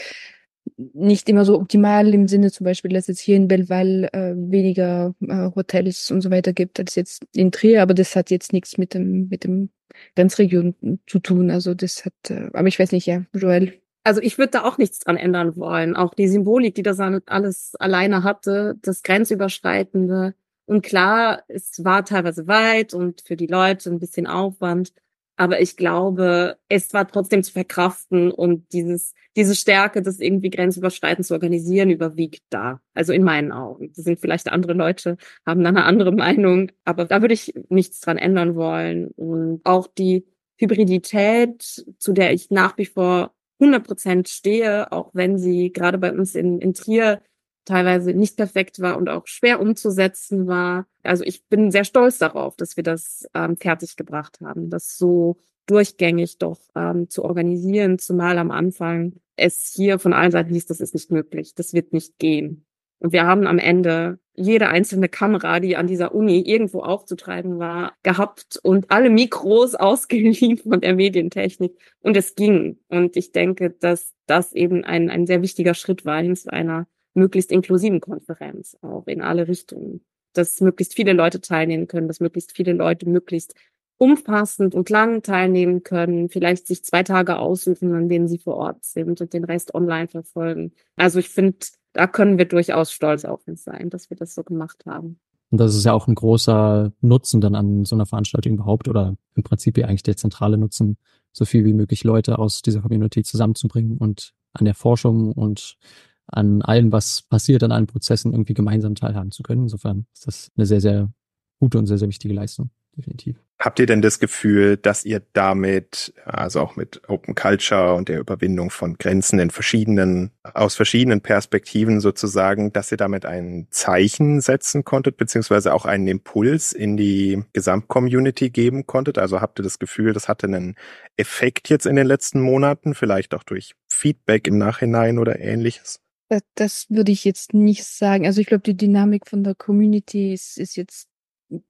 nicht 0.78 1.28
immer 1.30 1.44
so 1.44 1.60
optimal 1.60 2.14
im 2.14 2.28
Sinne 2.28 2.52
zum 2.52 2.64
Beispiel, 2.64 2.92
dass 2.92 3.10
es 3.10 3.20
hier 3.20 3.36
in 3.36 3.48
Belval 3.48 4.10
äh, 4.14 4.34
weniger 4.36 5.14
äh, 5.22 5.50
Hotels 5.56 6.10
und 6.10 6.22
so 6.22 6.32
weiter 6.32 6.54
gibt 6.54 6.80
als 6.80 6.96
jetzt 6.96 7.26
in 7.34 7.52
Trier, 7.52 7.82
aber 7.82 7.94
das 7.94 8.16
hat 8.16 8.32
jetzt 8.32 8.54
nichts 8.54 8.78
mit 8.78 8.94
dem 8.94 9.28
mit 9.30 9.44
dem 9.44 9.70
Grenzregion 10.16 11.00
zu 11.06 11.20
tun. 11.20 11.52
Also 11.52 11.74
das 11.74 12.06
hat, 12.06 12.14
äh, 12.30 12.50
aber 12.54 12.68
ich 12.68 12.80
weiß 12.80 12.94
nicht, 12.94 13.06
ja, 13.06 13.24
Joel, 13.34 13.74
also 14.04 14.22
ich 14.22 14.38
würde 14.38 14.52
da 14.52 14.64
auch 14.64 14.78
nichts 14.78 15.00
dran 15.00 15.18
ändern 15.18 15.56
wollen. 15.56 15.96
Auch 15.96 16.14
die 16.14 16.28
Symbolik, 16.28 16.76
die 16.76 16.84
das 16.84 17.00
alles 17.00 17.76
alleine 17.76 18.24
hatte, 18.24 18.76
das 18.82 19.02
Grenzüberschreitende. 19.04 20.36
Und 20.66 20.82
klar, 20.82 21.44
es 21.48 21.84
war 21.84 22.04
teilweise 22.04 22.48
weit 22.48 22.94
und 22.94 23.22
für 23.22 23.38
die 23.38 23.48
Leute 23.48 23.90
ein 23.90 24.00
bisschen 24.00 24.28
Aufwand. 24.28 24.94
Aber 25.36 25.62
ich 25.62 25.78
glaube, 25.78 26.58
es 26.70 26.94
war 26.94 27.08
trotzdem 27.08 27.42
zu 27.44 27.52
verkraften 27.52 28.32
und 28.32 28.72
dieses, 28.72 29.14
diese 29.36 29.56
Stärke, 29.56 30.02
das 30.04 30.20
irgendwie 30.20 30.52
grenzüberschreitend 30.52 31.26
zu 31.26 31.34
organisieren, 31.34 31.90
überwiegt 31.90 32.44
da. 32.50 32.82
Also 32.94 33.14
in 33.14 33.24
meinen 33.24 33.52
Augen. 33.52 33.92
Das 33.96 34.06
sind 34.06 34.20
vielleicht 34.20 34.52
andere 34.52 34.74
Leute, 34.74 35.18
haben 35.46 35.64
dann 35.64 35.78
eine 35.78 35.86
andere 35.86 36.12
Meinung. 36.12 36.72
Aber 36.86 37.06
da 37.06 37.22
würde 37.22 37.34
ich 37.34 37.54
nichts 37.70 38.00
dran 38.00 38.18
ändern 38.18 38.56
wollen. 38.56 39.08
Und 39.08 39.62
auch 39.64 39.88
die 39.88 40.26
Hybridität, 40.58 41.86
zu 41.98 42.14
der 42.14 42.32
ich 42.34 42.52
nach 42.52 42.78
wie 42.78 42.86
vor 42.86 43.34
100 43.60 43.84
Prozent 43.86 44.30
stehe, 44.30 44.92
auch 44.92 45.10
wenn 45.14 45.38
sie 45.38 45.72
gerade 45.72 45.98
bei 45.98 46.12
uns 46.12 46.36
in, 46.36 46.60
in 46.60 46.74
Trier 46.74 47.22
teilweise 47.66 48.14
nicht 48.14 48.38
perfekt 48.38 48.80
war 48.80 48.98
und 48.98 49.10
auch 49.10 49.28
schwer 49.28 49.60
umzusetzen 49.60 50.48
war. 50.48 50.86
Also 51.04 51.24
ich 51.24 51.48
bin 51.48 51.72
sehr 51.72 51.86
stolz 51.86 52.18
darauf, 52.18 52.56
dass 52.56 52.78
wir 52.78 52.84
das 52.84 53.28
ähm, 53.34 53.58
fertiggebracht 53.58 54.40
haben, 54.42 54.70
das 54.70 54.98
so 54.98 55.38
durchgängig 55.66 56.38
doch 56.40 56.60
ähm, 56.76 57.10
zu 57.10 57.24
organisieren, 57.24 58.00
zumal 58.00 58.38
am 58.38 58.52
Anfang 58.52 59.14
es 59.36 59.72
hier 59.76 60.00
von 60.00 60.14
allen 60.14 60.32
Seiten 60.32 60.54
hieß, 60.54 60.68
das 60.68 60.80
ist 60.80 60.94
nicht 60.94 61.12
möglich, 61.12 61.56
das 61.56 61.74
wird 61.74 61.94
nicht 61.94 62.20
gehen. 62.20 62.66
Und 63.00 63.12
wir 63.12 63.26
haben 63.26 63.48
am 63.48 63.60
Ende 63.60 64.20
jede 64.34 64.70
einzelne 64.70 65.10
Kamera, 65.10 65.60
die 65.60 65.76
an 65.76 65.88
dieser 65.88 66.16
Uni 66.16 66.40
irgendwo 66.40 66.82
aufzutreiben 66.82 67.60
war, 67.60 67.94
gehabt 68.02 68.60
und 68.64 68.90
alle 68.92 69.10
Mikros 69.10 69.76
ausgeliehen 69.76 70.58
von 70.58 70.82
der 70.82 70.96
Medientechnik. 70.96 71.78
Und 72.00 72.16
es 72.16 72.36
ging. 72.36 72.80
Und 72.88 73.18
ich 73.18 73.32
denke, 73.32 73.72
dass 73.72 74.14
das 74.26 74.54
eben 74.54 74.84
ein, 74.86 75.10
ein 75.10 75.28
sehr 75.28 75.42
wichtiger 75.42 75.74
Schritt 75.74 76.06
war 76.06 76.22
hin 76.22 76.36
zu 76.36 76.52
einer 76.52 76.88
möglichst 77.14 77.52
inklusiven 77.52 78.02
Konferenz, 78.02 78.78
auch 78.82 79.08
in 79.08 79.22
alle 79.22 79.48
Richtungen. 79.48 80.02
Dass 80.34 80.62
möglichst 80.62 80.96
viele 80.96 81.14
Leute 81.14 81.42
teilnehmen 81.42 81.88
können, 81.88 82.08
dass 82.08 82.20
möglichst 82.20 82.56
viele 82.56 82.74
Leute 82.74 83.08
möglichst 83.08 83.54
umfassend 83.98 84.76
und 84.76 84.90
lang 84.90 85.22
teilnehmen 85.22 85.84
können, 85.84 86.30
vielleicht 86.30 86.68
sich 86.68 86.84
zwei 86.84 87.04
Tage 87.04 87.38
aussuchen, 87.38 87.94
an 87.94 88.10
denen 88.10 88.28
sie 88.28 88.40
vor 88.40 88.56
Ort 88.56 88.84
sind 88.84 89.22
und 89.22 89.34
den 89.34 89.44
Rest 89.44 89.76
online 89.76 90.08
verfolgen. 90.08 90.74
Also 90.96 91.20
ich 91.20 91.30
finde, 91.30 91.58
da 91.94 92.08
können 92.08 92.38
wir 92.38 92.46
durchaus 92.46 92.92
stolz 92.92 93.24
auf 93.24 93.48
uns 93.48 93.64
sein, 93.64 93.90
dass 93.90 94.10
wir 94.10 94.18
das 94.18 94.34
so 94.34 94.44
gemacht 94.44 94.86
haben. 94.86 95.20
Und 95.52 95.60
das 95.60 95.76
ist 95.76 95.86
ja 95.86 95.94
auch 95.94 96.08
ein 96.08 96.16
großer 96.16 96.92
Nutzen 97.02 97.40
dann 97.40 97.54
an 97.54 97.86
so 97.86 97.96
einer 97.96 98.08
Veranstaltung 98.08 98.54
überhaupt 98.54 98.88
oder 98.88 99.16
im 99.36 99.44
Prinzip 99.44 99.78
ja 99.78 99.86
eigentlich 99.86 100.02
der 100.02 100.18
zentrale 100.18 100.58
Nutzen, 100.58 100.98
so 101.32 101.46
viel 101.46 101.64
wie 101.64 101.74
möglich 101.74 102.04
Leute 102.04 102.40
aus 102.40 102.64
dieser 102.64 102.82
Community 102.82 103.24
zusammenzubringen 103.24 103.98
und 104.00 104.34
an 104.54 104.66
der 104.66 104.74
Forschung 104.74 105.32
und 105.32 105.78
an 106.28 106.62
allem, 106.62 106.92
was 106.92 107.22
passiert, 107.22 107.64
an 107.64 107.72
allen 107.72 107.88
Prozessen 107.88 108.32
irgendwie 108.32 108.54
gemeinsam 108.54 108.96
teilhaben 108.96 109.32
zu 109.32 109.44
können. 109.44 109.64
Insofern 109.64 110.06
ist 110.14 110.28
das 110.28 110.52
eine 110.56 110.66
sehr, 110.66 110.82
sehr 110.82 111.12
gute 111.60 111.78
und 111.78 111.88
sehr, 111.88 111.98
sehr 111.98 112.10
wichtige 112.10 112.34
Leistung, 112.34 112.72
definitiv. 112.98 113.38
Habt 113.64 113.80
ihr 113.80 113.86
denn 113.86 114.02
das 114.02 114.20
Gefühl, 114.20 114.76
dass 114.76 115.06
ihr 115.06 115.22
damit, 115.32 116.14
also 116.26 116.60
auch 116.60 116.76
mit 116.76 117.02
Open 117.08 117.34
Culture 117.34 117.94
und 117.94 118.10
der 118.10 118.20
Überwindung 118.20 118.72
von 118.72 118.98
Grenzen 118.98 119.40
in 119.40 119.52
verschiedenen, 119.52 120.32
aus 120.44 120.76
verschiedenen 120.76 121.22
Perspektiven 121.22 122.02
sozusagen, 122.02 122.74
dass 122.74 122.92
ihr 122.92 122.98
damit 122.98 123.26
ein 123.26 123.68
Zeichen 123.70 124.42
setzen 124.42 124.84
konntet, 124.84 125.16
beziehungsweise 125.16 125.74
auch 125.74 125.86
einen 125.86 126.10
Impuls 126.10 126.74
in 126.74 126.98
die 126.98 127.42
Gesamtcommunity 127.54 128.50
geben 128.50 128.86
konntet? 128.86 129.18
Also 129.18 129.40
habt 129.40 129.62
ihr 129.62 129.64
das 129.64 129.80
Gefühl, 129.80 130.12
das 130.12 130.28
hatte 130.28 130.48
einen 130.48 130.76
Effekt 131.16 131.70
jetzt 131.70 131.86
in 131.86 131.96
den 131.96 132.08
letzten 132.08 132.42
Monaten, 132.42 132.96
vielleicht 132.96 133.34
auch 133.34 133.44
durch 133.44 133.76
Feedback 133.88 134.46
im 134.46 134.58
Nachhinein 134.58 135.20
oder 135.20 135.40
ähnliches? 135.40 136.03
Das, 136.34 136.42
das 136.56 136.86
würde 136.90 137.12
ich 137.12 137.26
jetzt 137.26 137.54
nicht 137.54 137.84
sagen. 137.86 138.26
Also 138.26 138.42
ich 138.42 138.48
glaube, 138.48 138.64
die 138.64 138.76
Dynamik 138.76 139.28
von 139.28 139.44
der 139.44 139.54
Community 139.54 140.34
ist, 140.34 140.58
ist 140.58 140.76
jetzt 140.76 141.08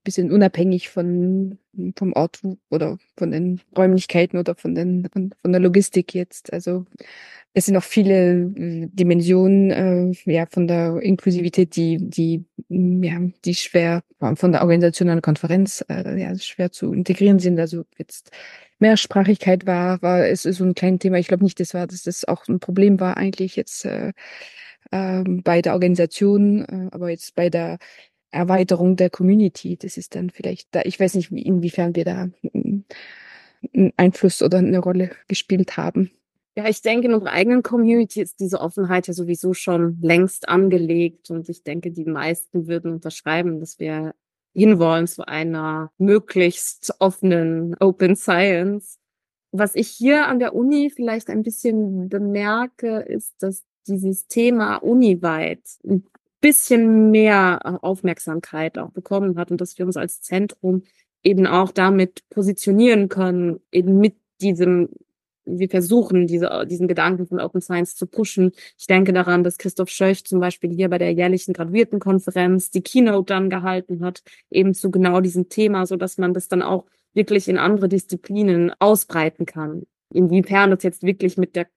bisschen 0.04 0.32
unabhängig 0.32 0.88
von 0.88 1.58
vom 1.96 2.12
Ort 2.12 2.40
oder 2.70 2.98
von 3.16 3.30
den 3.30 3.60
Räumlichkeiten 3.76 4.38
oder 4.38 4.54
von 4.54 4.74
den 4.74 5.08
von, 5.12 5.34
von 5.40 5.52
der 5.52 5.60
Logistik 5.60 6.14
jetzt. 6.14 6.52
Also 6.52 6.86
es 7.52 7.66
sind 7.66 7.76
auch 7.76 7.84
viele 7.84 8.52
äh, 8.56 8.88
Dimensionen 8.92 9.70
äh, 9.70 10.32
ja 10.32 10.46
von 10.46 10.66
der 10.66 11.00
Inklusivität, 11.00 11.76
die 11.76 11.98
die 11.98 12.44
ja 12.68 13.20
die 13.44 13.54
schwer 13.54 14.02
von 14.18 14.52
der 14.52 14.62
Organisation 14.62 15.08
einer 15.08 15.20
Konferenz 15.20 15.84
äh, 15.88 16.20
ja 16.20 16.36
schwer 16.38 16.72
zu 16.72 16.92
integrieren 16.92 17.38
sind. 17.38 17.58
Also 17.58 17.84
jetzt 17.98 18.30
Mehrsprachigkeit 18.78 19.66
war 19.66 20.02
war 20.02 20.26
es 20.26 20.44
ist 20.44 20.58
so 20.58 20.64
ein 20.64 20.74
kleines 20.74 21.00
Thema. 21.00 21.18
Ich 21.18 21.28
glaube 21.28 21.44
nicht, 21.44 21.60
das 21.60 21.74
war 21.74 21.86
dass 21.86 22.02
das 22.02 22.24
auch 22.26 22.46
ein 22.48 22.60
Problem 22.60 23.00
war 23.00 23.16
eigentlich 23.16 23.56
jetzt 23.56 23.84
äh, 23.84 24.12
äh, 24.90 25.24
bei 25.24 25.62
der 25.62 25.74
Organisation, 25.74 26.64
äh, 26.64 26.88
aber 26.92 27.10
jetzt 27.10 27.34
bei 27.34 27.50
der 27.50 27.78
Erweiterung 28.34 28.96
der 28.96 29.10
Community. 29.10 29.76
Das 29.76 29.96
ist 29.96 30.14
dann 30.14 30.30
vielleicht 30.30 30.74
da, 30.74 30.82
ich 30.84 30.98
weiß 30.98 31.14
nicht, 31.14 31.30
inwiefern 31.30 31.94
wir 31.94 32.04
da 32.04 32.28
einen 32.52 33.92
Einfluss 33.96 34.42
oder 34.42 34.58
eine 34.58 34.78
Rolle 34.78 35.10
gespielt 35.28 35.76
haben. 35.76 36.10
Ja, 36.56 36.68
ich 36.68 36.82
denke, 36.82 37.08
in 37.08 37.14
unserer 37.14 37.32
eigenen 37.32 37.62
Community 37.62 38.20
ist 38.20 38.38
diese 38.38 38.60
Offenheit 38.60 39.08
ja 39.08 39.14
sowieso 39.14 39.54
schon 39.54 39.98
längst 40.00 40.48
angelegt 40.48 41.30
und 41.30 41.48
ich 41.48 41.64
denke, 41.64 41.90
die 41.90 42.04
meisten 42.04 42.68
würden 42.68 42.92
unterschreiben, 42.92 43.58
dass 43.58 43.80
wir 43.80 44.14
hinwollen 44.52 45.08
zu 45.08 45.26
einer 45.26 45.90
möglichst 45.98 46.94
offenen 47.00 47.74
Open 47.80 48.14
Science. 48.14 48.98
Was 49.50 49.74
ich 49.74 49.88
hier 49.88 50.26
an 50.26 50.38
der 50.38 50.54
Uni 50.54 50.90
vielleicht 50.90 51.28
ein 51.28 51.42
bisschen 51.42 52.08
bemerke, 52.08 53.00
ist, 53.00 53.34
dass 53.42 53.64
dieses 53.88 54.28
Thema 54.28 54.76
uniweit 54.76 55.62
bisschen 56.44 57.10
mehr 57.10 57.58
äh, 57.64 57.68
Aufmerksamkeit 57.80 58.76
auch 58.76 58.90
bekommen 58.90 59.38
hat 59.38 59.50
und 59.50 59.62
dass 59.62 59.78
wir 59.78 59.86
uns 59.86 59.96
als 59.96 60.20
Zentrum 60.20 60.82
eben 61.22 61.46
auch 61.46 61.72
damit 61.72 62.22
positionieren 62.28 63.08
können, 63.08 63.60
eben 63.72 63.96
mit 63.98 64.16
diesem, 64.42 64.90
wir 65.46 65.70
versuchen, 65.70 66.26
diese, 66.26 66.66
diesen 66.68 66.86
Gedanken 66.86 67.26
von 67.26 67.40
Open 67.40 67.62
Science 67.62 67.96
zu 67.96 68.06
pushen. 68.06 68.52
Ich 68.78 68.86
denke 68.86 69.14
daran, 69.14 69.42
dass 69.42 69.56
Christoph 69.56 69.88
Schöch 69.88 70.26
zum 70.26 70.38
Beispiel 70.38 70.70
hier 70.70 70.90
bei 70.90 70.98
der 70.98 71.14
jährlichen 71.14 71.54
Graduiertenkonferenz 71.54 72.70
die 72.70 72.82
Keynote 72.82 73.32
dann 73.32 73.48
gehalten 73.48 74.04
hat, 74.04 74.22
eben 74.50 74.74
zu 74.74 74.90
genau 74.90 75.22
diesem 75.22 75.48
Thema, 75.48 75.86
so 75.86 75.96
dass 75.96 76.18
man 76.18 76.34
das 76.34 76.48
dann 76.48 76.60
auch 76.60 76.84
wirklich 77.14 77.48
in 77.48 77.56
andere 77.56 77.88
Disziplinen 77.88 78.70
ausbreiten 78.80 79.46
kann. 79.46 79.84
Inwiefern 80.12 80.72
das 80.72 80.82
jetzt 80.82 81.04
wirklich 81.04 81.38
mit 81.38 81.56
der 81.56 81.68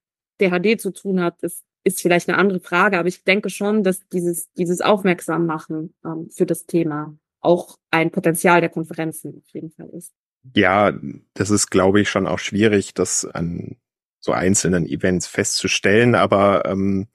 DHD 0.42 0.78
zu 0.82 0.92
tun 0.92 1.22
hat, 1.22 1.42
ist 1.42 1.64
ist 1.88 2.01
vielleicht 2.01 2.29
eine 2.29 2.38
andere 2.38 2.60
Frage, 2.60 3.00
aber 3.00 3.08
ich 3.08 3.24
denke 3.24 3.50
schon, 3.50 3.84
dass 3.84 4.08
dieses, 4.10 4.51
dieses 4.53 4.82
Aufmerksammachen 4.82 5.94
ähm, 6.06 6.29
für 6.29 6.46
das 6.46 6.65
Thema 6.65 7.17
auch 7.39 7.77
ein 7.91 8.12
Potenzial 8.12 8.60
der 8.60 8.70
Konferenzen 8.70 9.41
auf 9.41 9.50
jeden 9.53 9.72
Fall 9.72 9.89
ist. 9.89 10.13
Ja, 10.53 10.94
das 11.34 11.50
ist, 11.50 11.70
glaube 11.70 12.01
ich, 12.01 12.10
schon 12.10 12.27
auch 12.27 12.39
schwierig, 12.39 12.94
das 12.94 13.25
an 13.25 13.77
so 14.20 14.34
einzelnen 14.34 14.86
Events 14.86 15.27
festzustellen, 15.27 16.13
aber 16.15 16.65
ähm, 16.65 17.08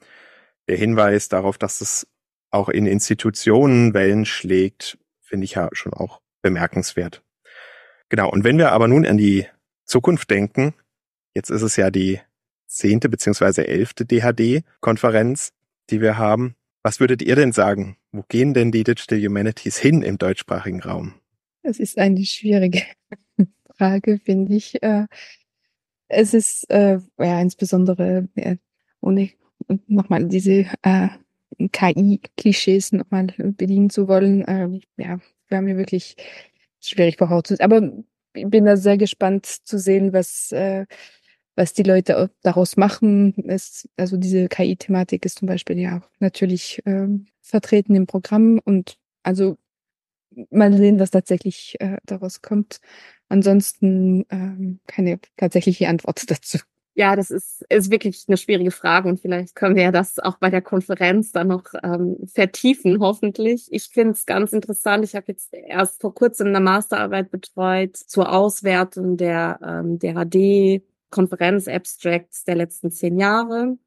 der 0.69 0.77
Hinweis 0.77 1.29
darauf, 1.29 1.59
dass 1.59 1.81
es 1.81 2.07
auch 2.51 2.69
in 2.69 2.87
Institutionen 2.87 3.95
Wellen 3.95 4.25
schlägt, 4.25 4.99
finde 5.21 5.45
ich 5.45 5.55
ja 5.55 5.69
schon 5.73 5.93
auch 5.93 6.21
bemerkenswert. 6.43 7.23
Genau, 8.09 8.31
und 8.31 8.45
wenn 8.45 8.59
wir 8.59 8.73
aber 8.73 8.89
nun 8.89 9.07
an 9.07 9.17
die 9.17 9.47
Zukunft 9.85 10.31
denken, 10.31 10.75
jetzt 11.35 11.51
ist 11.51 11.63
es 11.63 11.77
ja 11.77 11.91
die 11.91 12.21
zehnte 12.77 13.09
beziehungsweise 13.09 13.67
elfte 13.67 14.05
DHD-Konferenz, 14.05 15.53
die 15.91 16.01
wir 16.01 16.19
haben. 16.19 16.55
Was 16.83 17.01
würdet 17.01 17.23
ihr 17.23 17.37
denn 17.37 17.53
sagen? 17.53 17.97
Wo 18.11 18.25
gehen 18.29 18.55
denn 18.55 18.73
die 18.73 18.85
Digital 18.85 19.21
Humanities 19.21 19.79
hin 19.79 20.03
im 20.03 20.19
deutschsprachigen 20.19 20.83
Raum? 20.83 21.15
Das 21.63 21.79
ist 21.79 21.99
eine 21.99 22.25
schwierige 22.25 22.83
Frage, 23.77 24.19
finde 24.25 24.55
ich. 24.55 24.83
Äh, 24.83 25.07
es 26.09 26.35
ist 26.35 26.69
äh, 26.71 26.99
ja 27.19 27.41
insbesondere 27.41 28.29
ohne 29.01 29.31
nochmal 29.87 30.27
diese 30.27 30.67
äh, 30.83 31.09
KI-Klischees 31.71 32.93
nochmal 32.93 33.29
bedienen 33.39 33.91
zu 33.91 34.09
wollen. 34.09 34.43
Äh, 34.43 34.81
ja, 34.97 35.21
wäre 35.49 35.63
mir 35.63 35.77
wirklich 35.77 36.17
schwierig 36.81 37.17
vorauszusetzen. 37.19 37.65
Aber 37.65 37.93
ich 38.35 38.47
bin 38.49 38.65
da 38.65 38.77
sehr 38.77 38.99
gespannt 38.99 39.47
zu 39.47 39.79
sehen, 39.79 40.13
was 40.13 40.53
äh, 40.53 40.87
was 41.55 41.73
die 41.73 41.83
Leute 41.83 42.31
daraus 42.43 42.77
machen, 42.77 43.35
ist, 43.35 43.89
also 43.97 44.17
diese 44.17 44.49
KI-Thematik 44.49 45.25
ist 45.25 45.39
zum 45.39 45.49
Beispiel 45.49 45.79
ja 45.79 45.99
auch 45.99 46.09
natürlich 46.19 46.83
ähm, 46.87 47.27
vertreten 47.41 47.95
im 47.95 48.07
Programm 48.07 48.61
und 48.65 48.97
also 49.23 49.59
mal 50.51 50.73
sehen, 50.73 50.99
was 50.99 51.11
tatsächlich 51.11 51.77
äh, 51.81 51.99
daraus 52.05 52.41
kommt. 52.41 52.81
Ansonsten 53.29 54.25
ähm, 54.31 54.81
keine 54.87 55.21
tatsächliche 55.37 55.89
Antwort 55.89 56.23
dazu. 56.31 56.59
Ja, 56.95 57.17
das 57.17 57.31
ist, 57.31 57.65
ist 57.71 57.91
wirklich 57.91 58.25
eine 58.29 58.37
schwierige 58.37 58.71
Frage 58.71 59.09
und 59.09 59.19
vielleicht 59.19 59.55
können 59.55 59.77
wir 59.77 59.93
das 59.93 60.19
auch 60.19 60.37
bei 60.37 60.51
der 60.51 60.61
Konferenz 60.61 61.33
dann 61.33 61.49
noch 61.49 61.65
ähm, 61.83 62.19
vertiefen, 62.27 63.01
hoffentlich. 63.01 63.67
Ich 63.71 63.89
finde 63.89 64.13
es 64.13 64.27
ganz 64.27 64.53
interessant. 64.53 65.03
Ich 65.03 65.15
habe 65.15 65.27
jetzt 65.29 65.55
erst 65.55 66.03
vor 66.03 66.15
kurzem 66.15 66.49
eine 66.49 66.61
Masterarbeit 66.61 67.31
betreut 67.31 67.97
zur 67.97 68.31
Auswertung 68.31 69.17
der 69.17 69.59
ähm, 69.63 69.99
DHD 69.99 70.83
Konferenz-Abstracts 71.13 72.43
der 72.43 72.57
letzten 72.57 72.91
zehn 72.91 73.17
Jahre. 73.19 73.79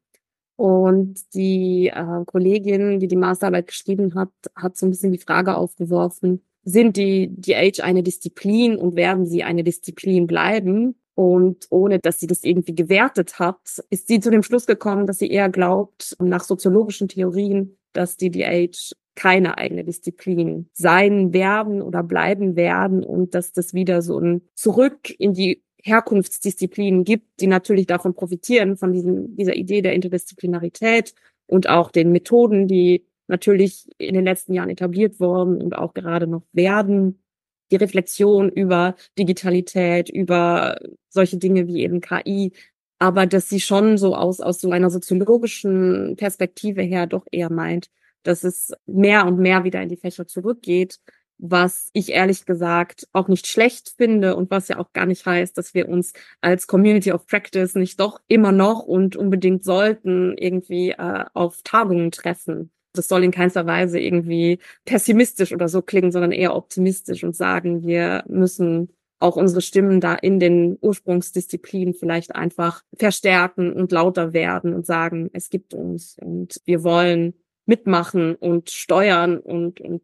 Und 0.56 1.34
die 1.34 1.88
äh, 1.94 2.24
Kollegin, 2.24 2.98
die 2.98 3.08
die 3.08 3.16
Masterarbeit 3.16 3.66
geschrieben 3.66 4.14
hat, 4.14 4.30
hat 4.54 4.78
so 4.78 4.86
ein 4.86 4.90
bisschen 4.90 5.12
die 5.12 5.18
Frage 5.18 5.54
aufgeworfen, 5.54 6.42
sind 6.64 6.96
die, 6.96 7.54
Age 7.54 7.80
eine 7.80 8.02
Disziplin 8.02 8.76
und 8.76 8.96
werden 8.96 9.26
sie 9.26 9.44
eine 9.44 9.62
Disziplin 9.62 10.26
bleiben? 10.26 10.96
Und 11.14 11.66
ohne 11.70 11.98
dass 11.98 12.18
sie 12.20 12.26
das 12.26 12.42
irgendwie 12.42 12.74
gewertet 12.74 13.38
hat, 13.38 13.60
ist 13.90 14.08
sie 14.08 14.20
zu 14.20 14.30
dem 14.30 14.42
Schluss 14.42 14.66
gekommen, 14.66 15.06
dass 15.06 15.18
sie 15.18 15.30
eher 15.30 15.48
glaubt, 15.48 16.16
nach 16.18 16.42
soziologischen 16.42 17.08
Theorien, 17.08 17.78
dass 17.92 18.16
die 18.16 18.44
Age 18.44 18.92
keine 19.14 19.56
eigene 19.58 19.82
Disziplin 19.82 20.68
sein 20.72 21.32
werden 21.32 21.80
oder 21.82 22.02
bleiben 22.02 22.54
werden 22.54 23.02
und 23.02 23.34
dass 23.34 23.52
das 23.52 23.72
wieder 23.72 24.02
so 24.02 24.18
ein 24.18 24.42
Zurück 24.54 25.08
in 25.18 25.32
die 25.32 25.62
Herkunftsdisziplinen 25.86 27.04
gibt, 27.04 27.40
die 27.40 27.46
natürlich 27.46 27.86
davon 27.86 28.14
profitieren, 28.14 28.76
von 28.76 28.92
diesem, 28.92 29.36
dieser 29.36 29.54
Idee 29.54 29.82
der 29.82 29.94
Interdisziplinarität 29.94 31.14
und 31.46 31.68
auch 31.68 31.90
den 31.90 32.10
Methoden, 32.10 32.66
die 32.66 33.06
natürlich 33.28 33.88
in 33.98 34.14
den 34.14 34.24
letzten 34.24 34.52
Jahren 34.52 34.70
etabliert 34.70 35.20
wurden 35.20 35.62
und 35.62 35.76
auch 35.76 35.94
gerade 35.94 36.26
noch 36.26 36.42
werden. 36.52 37.22
Die 37.70 37.76
Reflexion 37.76 38.48
über 38.48 38.96
Digitalität, 39.18 40.08
über 40.08 40.76
solche 41.08 41.36
Dinge 41.36 41.66
wie 41.66 41.82
eben 41.82 42.00
KI, 42.00 42.52
aber 42.98 43.26
dass 43.26 43.48
sie 43.48 43.60
schon 43.60 43.98
so 43.98 44.14
aus, 44.14 44.40
aus 44.40 44.60
so 44.60 44.70
einer 44.70 44.90
soziologischen 44.90 46.16
Perspektive 46.16 46.82
her 46.82 47.06
doch 47.06 47.26
eher 47.30 47.50
meint, 47.52 47.90
dass 48.22 48.42
es 48.44 48.72
mehr 48.86 49.26
und 49.26 49.38
mehr 49.38 49.64
wieder 49.64 49.82
in 49.82 49.88
die 49.88 49.96
Fächer 49.96 50.26
zurückgeht 50.26 50.98
was 51.38 51.90
ich 51.92 52.10
ehrlich 52.12 52.46
gesagt 52.46 53.08
auch 53.12 53.28
nicht 53.28 53.46
schlecht 53.46 53.94
finde 53.96 54.36
und 54.36 54.50
was 54.50 54.68
ja 54.68 54.78
auch 54.78 54.92
gar 54.92 55.06
nicht 55.06 55.26
heißt, 55.26 55.56
dass 55.58 55.74
wir 55.74 55.88
uns 55.88 56.12
als 56.40 56.66
Community 56.66 57.12
of 57.12 57.26
Practice 57.26 57.74
nicht 57.74 58.00
doch 58.00 58.20
immer 58.28 58.52
noch 58.52 58.82
und 58.82 59.16
unbedingt 59.16 59.64
sollten 59.64 60.36
irgendwie 60.38 60.90
äh, 60.90 61.24
auf 61.34 61.62
Tagungen 61.62 62.10
treffen. 62.10 62.70
Das 62.92 63.08
soll 63.08 63.24
in 63.24 63.30
keinster 63.30 63.66
Weise 63.66 64.00
irgendwie 64.00 64.58
pessimistisch 64.86 65.52
oder 65.52 65.68
so 65.68 65.82
klingen, 65.82 66.12
sondern 66.12 66.32
eher 66.32 66.56
optimistisch 66.56 67.24
und 67.24 67.36
sagen, 67.36 67.86
wir 67.86 68.24
müssen 68.26 68.88
auch 69.18 69.36
unsere 69.36 69.62
Stimmen 69.62 70.00
da 70.00 70.14
in 70.14 70.40
den 70.40 70.78
Ursprungsdisziplinen 70.80 71.94
vielleicht 71.94 72.34
einfach 72.34 72.82
verstärken 72.96 73.72
und 73.72 73.92
lauter 73.92 74.32
werden 74.32 74.74
und 74.74 74.86
sagen, 74.86 75.30
es 75.32 75.48
gibt 75.48 75.74
uns 75.74 76.16
und 76.20 76.60
wir 76.64 76.84
wollen 76.84 77.34
mitmachen 77.66 78.34
und 78.34 78.70
steuern 78.70 79.38
und, 79.38 79.80
und 79.80 80.02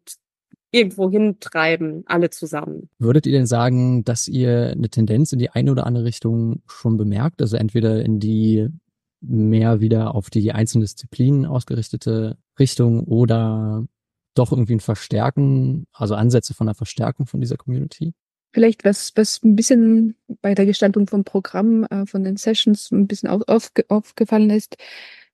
irgendwo 0.73 1.09
hintreiben, 1.09 2.03
alle 2.07 2.31
zusammen. 2.31 2.89
Würdet 2.97 3.27
ihr 3.27 3.31
denn 3.31 3.45
sagen, 3.45 4.03
dass 4.03 4.27
ihr 4.27 4.71
eine 4.71 4.89
Tendenz 4.89 5.31
in 5.31 5.39
die 5.39 5.51
eine 5.51 5.71
oder 5.71 5.85
andere 5.85 6.03
Richtung 6.03 6.63
schon 6.67 6.97
bemerkt? 6.97 7.41
Also 7.41 7.57
entweder 7.57 8.03
in 8.03 8.19
die 8.19 8.67
mehr 9.21 9.79
wieder 9.79 10.15
auf 10.15 10.29
die 10.29 10.51
einzelnen 10.51 10.81
Disziplinen 10.81 11.45
ausgerichtete 11.45 12.37
Richtung 12.59 13.03
oder 13.05 13.85
doch 14.33 14.51
irgendwie 14.51 14.73
ein 14.73 14.79
Verstärken, 14.79 15.85
also 15.93 16.15
Ansätze 16.15 16.55
von 16.55 16.67
einer 16.67 16.75
Verstärkung 16.75 17.27
von 17.27 17.39
dieser 17.39 17.55
Community? 17.55 18.13
Vielleicht 18.51 18.83
was, 18.83 19.13
was 19.15 19.41
ein 19.43 19.55
bisschen 19.55 20.15
bei 20.41 20.55
der 20.55 20.65
Gestaltung 20.65 21.07
vom 21.07 21.23
Programm, 21.23 21.85
äh, 21.85 22.07
von 22.07 22.23
den 22.23 22.37
Sessions 22.37 22.91
ein 22.91 23.07
bisschen 23.07 23.29
auf, 23.29 23.43
auf, 23.47 23.71
aufgefallen 23.89 24.49
ist, 24.49 24.75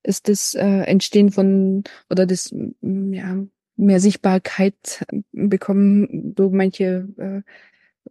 ist 0.04 0.28
das 0.28 0.54
äh, 0.54 0.82
Entstehen 0.84 1.32
von 1.32 1.84
oder 2.10 2.26
das 2.26 2.54
ja, 2.82 3.38
mehr 3.80 4.00
Sichtbarkeit 4.00 5.06
bekommen, 5.32 6.34
so 6.38 6.50
manche 6.50 7.08
äh, 7.18 7.42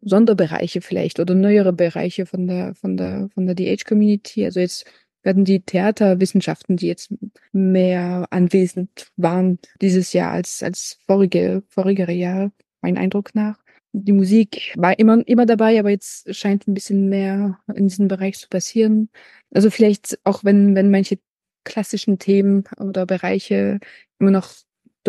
Sonderbereiche 0.03 0.81
vielleicht 0.81 1.21
oder 1.21 1.35
neuere 1.35 1.73
Bereiche 1.73 2.27
von 2.27 2.47
der 2.47 2.75
von 2.75 2.97
der 2.97 3.29
von 3.35 3.47
der 3.47 3.55
DH-Community. 3.55 4.45
Also 4.45 4.61
jetzt 4.61 4.87
werden 5.23 5.45
die 5.45 5.61
Theaterwissenschaften, 5.61 6.77
die 6.77 6.87
jetzt 6.87 7.13
mehr 7.53 8.27
anwesend 8.31 9.11
waren 9.17 9.59
dieses 9.81 10.13
Jahr 10.13 10.33
als 10.33 10.63
als 10.63 10.99
vorige 11.07 11.63
vorigere 11.69 12.13
Jahre, 12.13 12.53
mein 12.81 12.97
Eindruck 12.99 13.35
nach. 13.35 13.59
Die 13.93 14.13
Musik 14.13 14.75
war 14.77 14.99
immer 14.99 15.27
immer 15.27 15.47
dabei, 15.47 15.79
aber 15.79 15.91
jetzt 15.91 16.35
scheint 16.35 16.69
ein 16.69 16.75
bisschen 16.75 17.09
mehr 17.09 17.59
in 17.75 17.89
diesem 17.89 18.09
Bereich 18.09 18.39
zu 18.39 18.49
passieren. 18.49 19.11
Also 19.53 19.71
vielleicht 19.71 20.19
auch 20.25 20.45
wenn 20.45 20.75
wenn 20.75 20.91
manche 20.91 21.19
klassischen 21.65 22.19
Themen 22.19 22.65
oder 22.79 23.07
Bereiche 23.07 23.81
immer 24.19 24.31
noch 24.31 24.53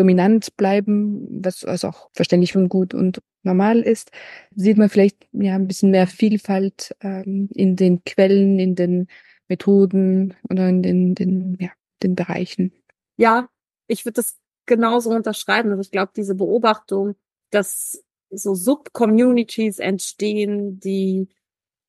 dominant 0.00 0.56
bleiben, 0.56 1.44
was 1.44 1.64
also 1.64 1.88
auch 1.88 2.10
verständlich 2.14 2.56
und 2.56 2.70
gut 2.70 2.94
und 2.94 3.20
normal 3.42 3.80
ist, 3.80 4.10
sieht 4.54 4.78
man 4.78 4.88
vielleicht 4.88 5.28
ja 5.32 5.54
ein 5.54 5.68
bisschen 5.68 5.90
mehr 5.90 6.06
Vielfalt 6.06 6.96
ähm, 7.02 7.50
in 7.54 7.76
den 7.76 8.02
Quellen, 8.04 8.58
in 8.58 8.74
den 8.74 9.08
Methoden 9.48 10.34
oder 10.48 10.68
in 10.68 10.82
den, 10.82 11.14
den, 11.14 11.58
ja, 11.60 11.70
den 12.02 12.14
Bereichen. 12.14 12.72
Ja, 13.18 13.50
ich 13.88 14.06
würde 14.06 14.14
das 14.14 14.38
genauso 14.66 15.10
unterschreiben. 15.10 15.70
Also 15.70 15.82
ich 15.82 15.90
glaube, 15.90 16.12
diese 16.16 16.34
Beobachtung, 16.34 17.14
dass 17.50 18.02
so 18.30 18.54
Sub-Communities 18.54 19.80
entstehen, 19.80 20.80
die 20.80 21.28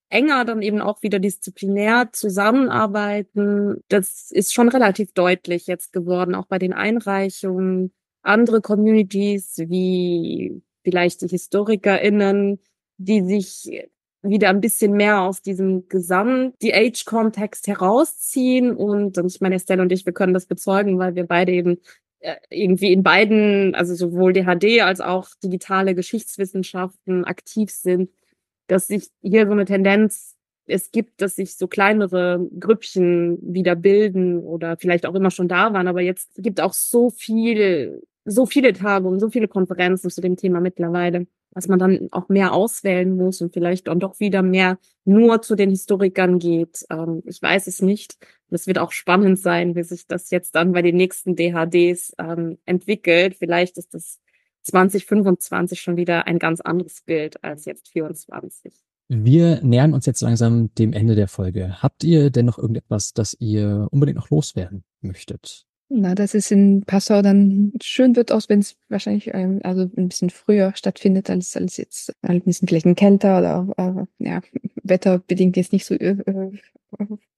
enger 0.09 0.43
dann 0.43 0.61
eben 0.61 0.81
auch 0.81 1.01
wieder 1.03 1.19
disziplinär 1.19 2.09
zusammenarbeiten. 2.11 3.81
Das 3.87 4.31
ist 4.31 4.53
schon 4.53 4.67
relativ 4.67 5.13
deutlich 5.13 5.67
jetzt 5.67 5.93
geworden, 5.93 6.35
auch 6.35 6.47
bei 6.47 6.59
den 6.59 6.73
Einreichungen 6.73 7.93
andere 8.21 8.61
Communities 8.61 9.57
wie 9.67 10.61
vielleicht 10.83 11.21
die 11.21 11.27
HistorikerInnen, 11.27 12.59
die 12.97 13.21
sich 13.21 13.87
wieder 14.23 14.49
ein 14.49 14.61
bisschen 14.61 14.93
mehr 14.93 15.21
aus 15.21 15.41
diesem 15.41 15.87
Gesamt-DH-Kontext 15.87 17.67
herausziehen. 17.67 18.75
Und, 18.75 19.17
und 19.17 19.27
ich 19.27 19.41
meine, 19.41 19.55
Estelle 19.55 19.81
und 19.81 19.91
ich, 19.91 20.05
wir 20.05 20.13
können 20.13 20.33
das 20.33 20.45
bezeugen, 20.45 20.99
weil 20.99 21.15
wir 21.15 21.25
beide 21.25 21.51
eben 21.51 21.79
äh, 22.19 22.35
irgendwie 22.49 22.93
in 22.93 23.01
beiden, 23.03 23.73
also 23.73 23.95
sowohl 23.95 24.33
DHD 24.33 24.81
als 24.81 25.01
auch 25.01 25.29
digitale 25.43 25.95
Geschichtswissenschaften 25.95 27.25
aktiv 27.25 27.71
sind, 27.71 28.11
dass 28.67 28.87
sich 28.87 29.09
hier 29.21 29.47
so 29.47 29.53
eine 29.53 29.65
Tendenz 29.65 30.35
es 30.67 30.91
gibt, 30.91 31.21
dass 31.21 31.35
sich 31.35 31.57
so 31.57 31.67
kleinere 31.67 32.47
Grüppchen 32.59 33.39
wieder 33.41 33.75
bilden 33.75 34.39
oder 34.39 34.77
vielleicht 34.77 35.05
auch 35.05 35.15
immer 35.15 35.31
schon 35.31 35.47
da 35.47 35.73
waren, 35.73 35.87
aber 35.87 36.01
jetzt 36.01 36.31
gibt 36.37 36.61
auch 36.61 36.73
so 36.73 37.09
viel 37.09 38.03
so 38.25 38.45
viele 38.45 38.73
Tagungen, 38.73 39.19
so 39.19 39.29
viele 39.29 39.47
Konferenzen 39.47 40.09
zu 40.09 40.21
dem 40.21 40.35
Thema 40.35 40.61
mittlerweile, 40.61 41.27
dass 41.51 41.67
man 41.67 41.79
dann 41.79 42.07
auch 42.11 42.29
mehr 42.29 42.53
auswählen 42.53 43.15
muss 43.15 43.41
und 43.41 43.53
vielleicht 43.53 43.87
dann 43.87 43.99
doch 43.99 44.19
wieder 44.19 44.41
mehr 44.41 44.77
nur 45.05 45.41
zu 45.41 45.55
den 45.55 45.69
Historikern 45.69 46.39
geht. 46.39 46.85
Ähm, 46.89 47.23
ich 47.25 47.41
weiß 47.41 47.67
es 47.67 47.81
nicht. 47.81 48.17
Es 48.49 48.67
wird 48.67 48.79
auch 48.79 48.91
spannend 48.91 49.39
sein, 49.39 49.75
wie 49.75 49.83
sich 49.83 50.07
das 50.07 50.29
jetzt 50.29 50.55
dann 50.55 50.71
bei 50.71 50.81
den 50.81 50.95
nächsten 50.95 51.35
DHDs 51.35 52.13
ähm, 52.19 52.57
entwickelt. 52.65 53.35
Vielleicht 53.35 53.77
ist 53.77 53.93
das 53.93 54.19
2025 54.63 55.81
schon 55.81 55.97
wieder 55.97 56.27
ein 56.27 56.39
ganz 56.39 56.61
anderes 56.61 57.01
Bild 57.01 57.43
als 57.43 57.65
jetzt 57.65 57.89
24. 57.89 58.73
Wir 59.07 59.61
nähern 59.61 59.93
uns 59.93 60.05
jetzt 60.05 60.21
langsam 60.21 60.73
dem 60.75 60.93
Ende 60.93 61.15
der 61.15 61.27
Folge. 61.27 61.81
Habt 61.81 62.03
ihr 62.03 62.29
denn 62.29 62.45
noch 62.45 62.57
irgendetwas, 62.57 63.13
das 63.13 63.35
ihr 63.39 63.87
unbedingt 63.91 64.17
noch 64.17 64.29
loswerden 64.29 64.85
möchtet? 65.01 65.65
Na, 65.93 66.15
dass 66.15 66.33
es 66.35 66.49
in 66.51 66.83
Passau 66.85 67.21
dann 67.21 67.73
schön 67.83 68.15
wird, 68.15 68.31
auch 68.31 68.41
wenn 68.47 68.59
es 68.59 68.77
wahrscheinlich 68.87 69.33
ähm, 69.33 69.59
also 69.63 69.81
ein 69.97 70.07
bisschen 70.07 70.29
früher 70.29 70.71
stattfindet 70.73 71.29
als 71.29 71.57
als 71.57 71.75
jetzt 71.75 72.13
ein 72.21 72.41
bisschen 72.43 72.69
vielleicht 72.69 72.85
ein 72.85 72.95
kälter 72.95 73.39
oder 73.39 74.07
äh, 74.17 74.25
ja 74.25 74.41
wetterbedingt 74.83 75.57
jetzt 75.57 75.73
nicht 75.73 75.85
so 75.85 75.95
äh, 75.95 76.11
äh, 76.11 76.57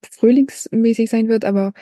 frühlingsmäßig 0.03 1.09
sein 1.09 1.29
wird, 1.29 1.45
aber 1.45 1.73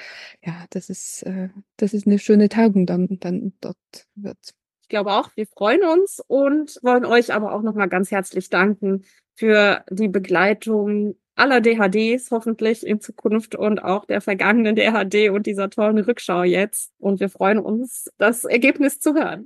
ja, 0.45 0.65
das 0.69 0.89
ist 0.89 1.23
äh, 1.23 1.49
das 1.75 1.93
ist 1.93 2.07
eine 2.07 2.19
schöne 2.19 2.47
Tagung 2.47 2.85
dann 2.85 3.19
dann 3.19 3.51
dort 3.59 3.77
wird. 4.15 4.37
Ich 4.83 4.87
glaube 4.87 5.11
auch, 5.11 5.29
wir 5.35 5.47
freuen 5.47 5.83
uns 5.83 6.21
und 6.25 6.79
wollen 6.83 7.03
euch 7.03 7.33
aber 7.33 7.53
auch 7.53 7.63
nochmal 7.63 7.89
ganz 7.89 8.11
herzlich 8.11 8.49
danken 8.49 9.03
für 9.35 9.83
die 9.89 10.07
Begleitung 10.07 11.15
aller 11.35 11.61
DHDs 11.61 12.31
hoffentlich 12.31 12.85
in 12.85 12.99
Zukunft 12.99 13.55
und 13.55 13.83
auch 13.83 14.05
der 14.05 14.21
vergangenen 14.21 14.75
DHD 14.75 15.29
und 15.29 15.45
dieser 15.45 15.69
tollen 15.69 15.97
Rückschau 15.97 16.43
jetzt. 16.43 16.91
Und 16.99 17.19
wir 17.19 17.29
freuen 17.29 17.59
uns, 17.59 18.09
das 18.17 18.43
Ergebnis 18.43 18.99
zu 18.99 19.13
hören. 19.13 19.45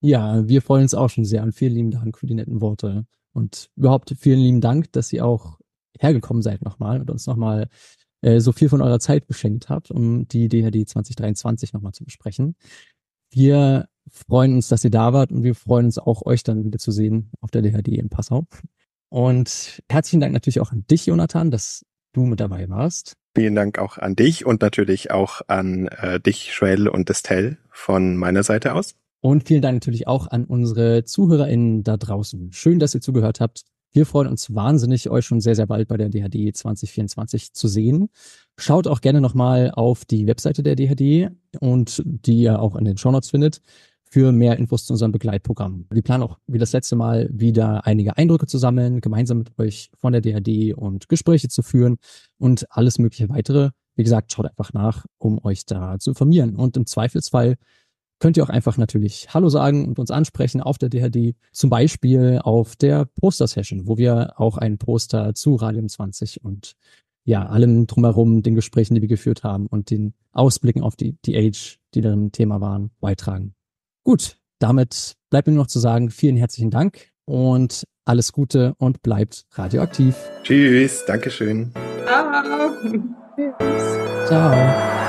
Ja, 0.00 0.46
wir 0.48 0.62
freuen 0.62 0.82
uns 0.82 0.94
auch 0.94 1.10
schon 1.10 1.24
sehr 1.24 1.42
und 1.42 1.52
vielen 1.52 1.74
lieben 1.74 1.90
Dank 1.90 2.18
für 2.18 2.26
die 2.26 2.34
netten 2.34 2.60
Worte. 2.60 3.06
Und 3.32 3.70
überhaupt 3.76 4.14
vielen 4.18 4.40
lieben 4.40 4.60
Dank, 4.60 4.92
dass 4.92 5.12
ihr 5.12 5.24
auch 5.24 5.58
hergekommen 5.98 6.42
seid 6.42 6.62
nochmal 6.62 7.00
und 7.00 7.10
uns 7.10 7.26
nochmal 7.26 7.68
äh, 8.22 8.40
so 8.40 8.52
viel 8.52 8.68
von 8.68 8.82
eurer 8.82 8.98
Zeit 8.98 9.26
beschenkt 9.26 9.68
habt, 9.68 9.90
um 9.90 10.26
die 10.28 10.48
DHD 10.48 10.88
2023 10.88 11.72
nochmal 11.72 11.92
zu 11.92 12.04
besprechen. 12.04 12.56
Wir 13.30 13.88
freuen 14.08 14.54
uns, 14.54 14.68
dass 14.68 14.84
ihr 14.84 14.90
da 14.90 15.12
wart 15.12 15.32
und 15.32 15.42
wir 15.42 15.54
freuen 15.54 15.86
uns 15.86 15.98
auch, 15.98 16.24
euch 16.24 16.42
dann 16.42 16.64
wieder 16.64 16.78
zu 16.78 16.92
sehen 16.92 17.30
auf 17.40 17.50
der 17.50 17.62
DHD 17.62 17.88
in 17.88 18.08
Passau. 18.08 18.46
Und 19.16 19.82
herzlichen 19.88 20.20
Dank 20.20 20.34
natürlich 20.34 20.60
auch 20.60 20.72
an 20.72 20.84
dich, 20.90 21.06
Jonathan, 21.06 21.50
dass 21.50 21.86
du 22.12 22.26
mit 22.26 22.38
dabei 22.38 22.68
warst. 22.68 23.14
Vielen 23.34 23.54
Dank 23.54 23.78
auch 23.78 23.96
an 23.96 24.14
dich 24.14 24.44
und 24.44 24.60
natürlich 24.60 25.10
auch 25.10 25.40
an 25.46 25.86
äh, 25.86 26.20
dich, 26.20 26.52
Joel 26.54 26.86
und 26.86 27.08
Estelle 27.08 27.56
von 27.70 28.18
meiner 28.18 28.42
Seite 28.42 28.74
aus. 28.74 28.94
Und 29.22 29.44
vielen 29.48 29.62
Dank 29.62 29.76
natürlich 29.76 30.06
auch 30.06 30.26
an 30.26 30.44
unsere 30.44 31.04
ZuhörerInnen 31.04 31.82
da 31.82 31.96
draußen. 31.96 32.52
Schön, 32.52 32.78
dass 32.78 32.94
ihr 32.94 33.00
zugehört 33.00 33.40
habt. 33.40 33.62
Wir 33.90 34.04
freuen 34.04 34.28
uns 34.28 34.54
wahnsinnig, 34.54 35.08
euch 35.08 35.24
schon 35.24 35.40
sehr, 35.40 35.54
sehr 35.54 35.66
bald 35.66 35.88
bei 35.88 35.96
der 35.96 36.10
DHD 36.10 36.54
2024 36.54 37.54
zu 37.54 37.68
sehen. 37.68 38.10
Schaut 38.58 38.86
auch 38.86 39.00
gerne 39.00 39.22
nochmal 39.22 39.70
auf 39.70 40.04
die 40.04 40.26
Webseite 40.26 40.62
der 40.62 40.76
DHD 40.76 41.30
und 41.60 42.02
die 42.04 42.42
ihr 42.42 42.60
auch 42.60 42.76
in 42.76 42.84
den 42.84 42.98
Shownotes 42.98 43.30
findet 43.30 43.62
für 44.10 44.32
mehr 44.32 44.56
Infos 44.58 44.86
zu 44.86 44.92
unserem 44.92 45.12
Begleitprogramm. 45.12 45.86
Wir 45.90 46.02
planen 46.02 46.22
auch 46.22 46.38
wie 46.46 46.58
das 46.58 46.72
letzte 46.72 46.96
Mal 46.96 47.28
wieder 47.32 47.86
einige 47.86 48.16
Eindrücke 48.16 48.46
zu 48.46 48.58
sammeln, 48.58 49.00
gemeinsam 49.00 49.38
mit 49.38 49.58
euch 49.58 49.90
von 49.96 50.12
der 50.12 50.22
DHD 50.22 50.74
und 50.74 51.08
Gespräche 51.08 51.48
zu 51.48 51.62
führen 51.62 51.96
und 52.38 52.66
alles 52.70 52.98
mögliche 52.98 53.28
weitere. 53.28 53.70
Wie 53.96 54.04
gesagt, 54.04 54.32
schaut 54.32 54.46
einfach 54.46 54.72
nach, 54.72 55.06
um 55.18 55.42
euch 55.44 55.66
da 55.66 55.98
zu 55.98 56.10
informieren. 56.10 56.54
Und 56.54 56.76
im 56.76 56.86
Zweifelsfall 56.86 57.56
könnt 58.18 58.36
ihr 58.36 58.44
auch 58.44 58.48
einfach 58.48 58.78
natürlich 58.78 59.34
Hallo 59.34 59.48
sagen 59.48 59.86
und 59.86 59.98
uns 59.98 60.10
ansprechen 60.10 60.60
auf 60.60 60.78
der 60.78 60.88
DHD, 60.88 61.34
zum 61.52 61.70
Beispiel 61.70 62.40
auf 62.42 62.76
der 62.76 63.04
Poster-Session, 63.04 63.86
wo 63.86 63.98
wir 63.98 64.40
auch 64.40 64.56
ein 64.56 64.78
Poster 64.78 65.34
zu 65.34 65.56
Radium 65.56 65.88
20 65.88 66.44
und 66.44 66.76
ja, 67.24 67.44
allem 67.44 67.88
drumherum, 67.88 68.42
den 68.42 68.54
Gesprächen, 68.54 68.94
die 68.94 69.02
wir 69.02 69.08
geführt 69.08 69.42
haben 69.42 69.66
und 69.66 69.90
den 69.90 70.14
Ausblicken 70.32 70.82
auf 70.82 70.94
die, 70.94 71.16
die 71.24 71.36
Age, 71.36 71.80
die 71.94 72.00
dann 72.00 72.30
Thema 72.30 72.60
waren, 72.60 72.90
beitragen. 73.00 73.55
Gut, 74.06 74.36
damit 74.60 75.16
bleibt 75.30 75.48
mir 75.48 75.54
nur 75.54 75.64
noch 75.64 75.68
zu 75.68 75.80
sagen, 75.80 76.10
vielen 76.10 76.36
herzlichen 76.36 76.70
Dank 76.70 77.08
und 77.24 77.82
alles 78.04 78.30
Gute 78.30 78.74
und 78.78 79.02
bleibt 79.02 79.46
radioaktiv. 79.54 80.14
Tschüss, 80.44 81.04
Dankeschön. 81.06 81.72
Ciao. 82.04 82.70
Ciao. 84.26 85.05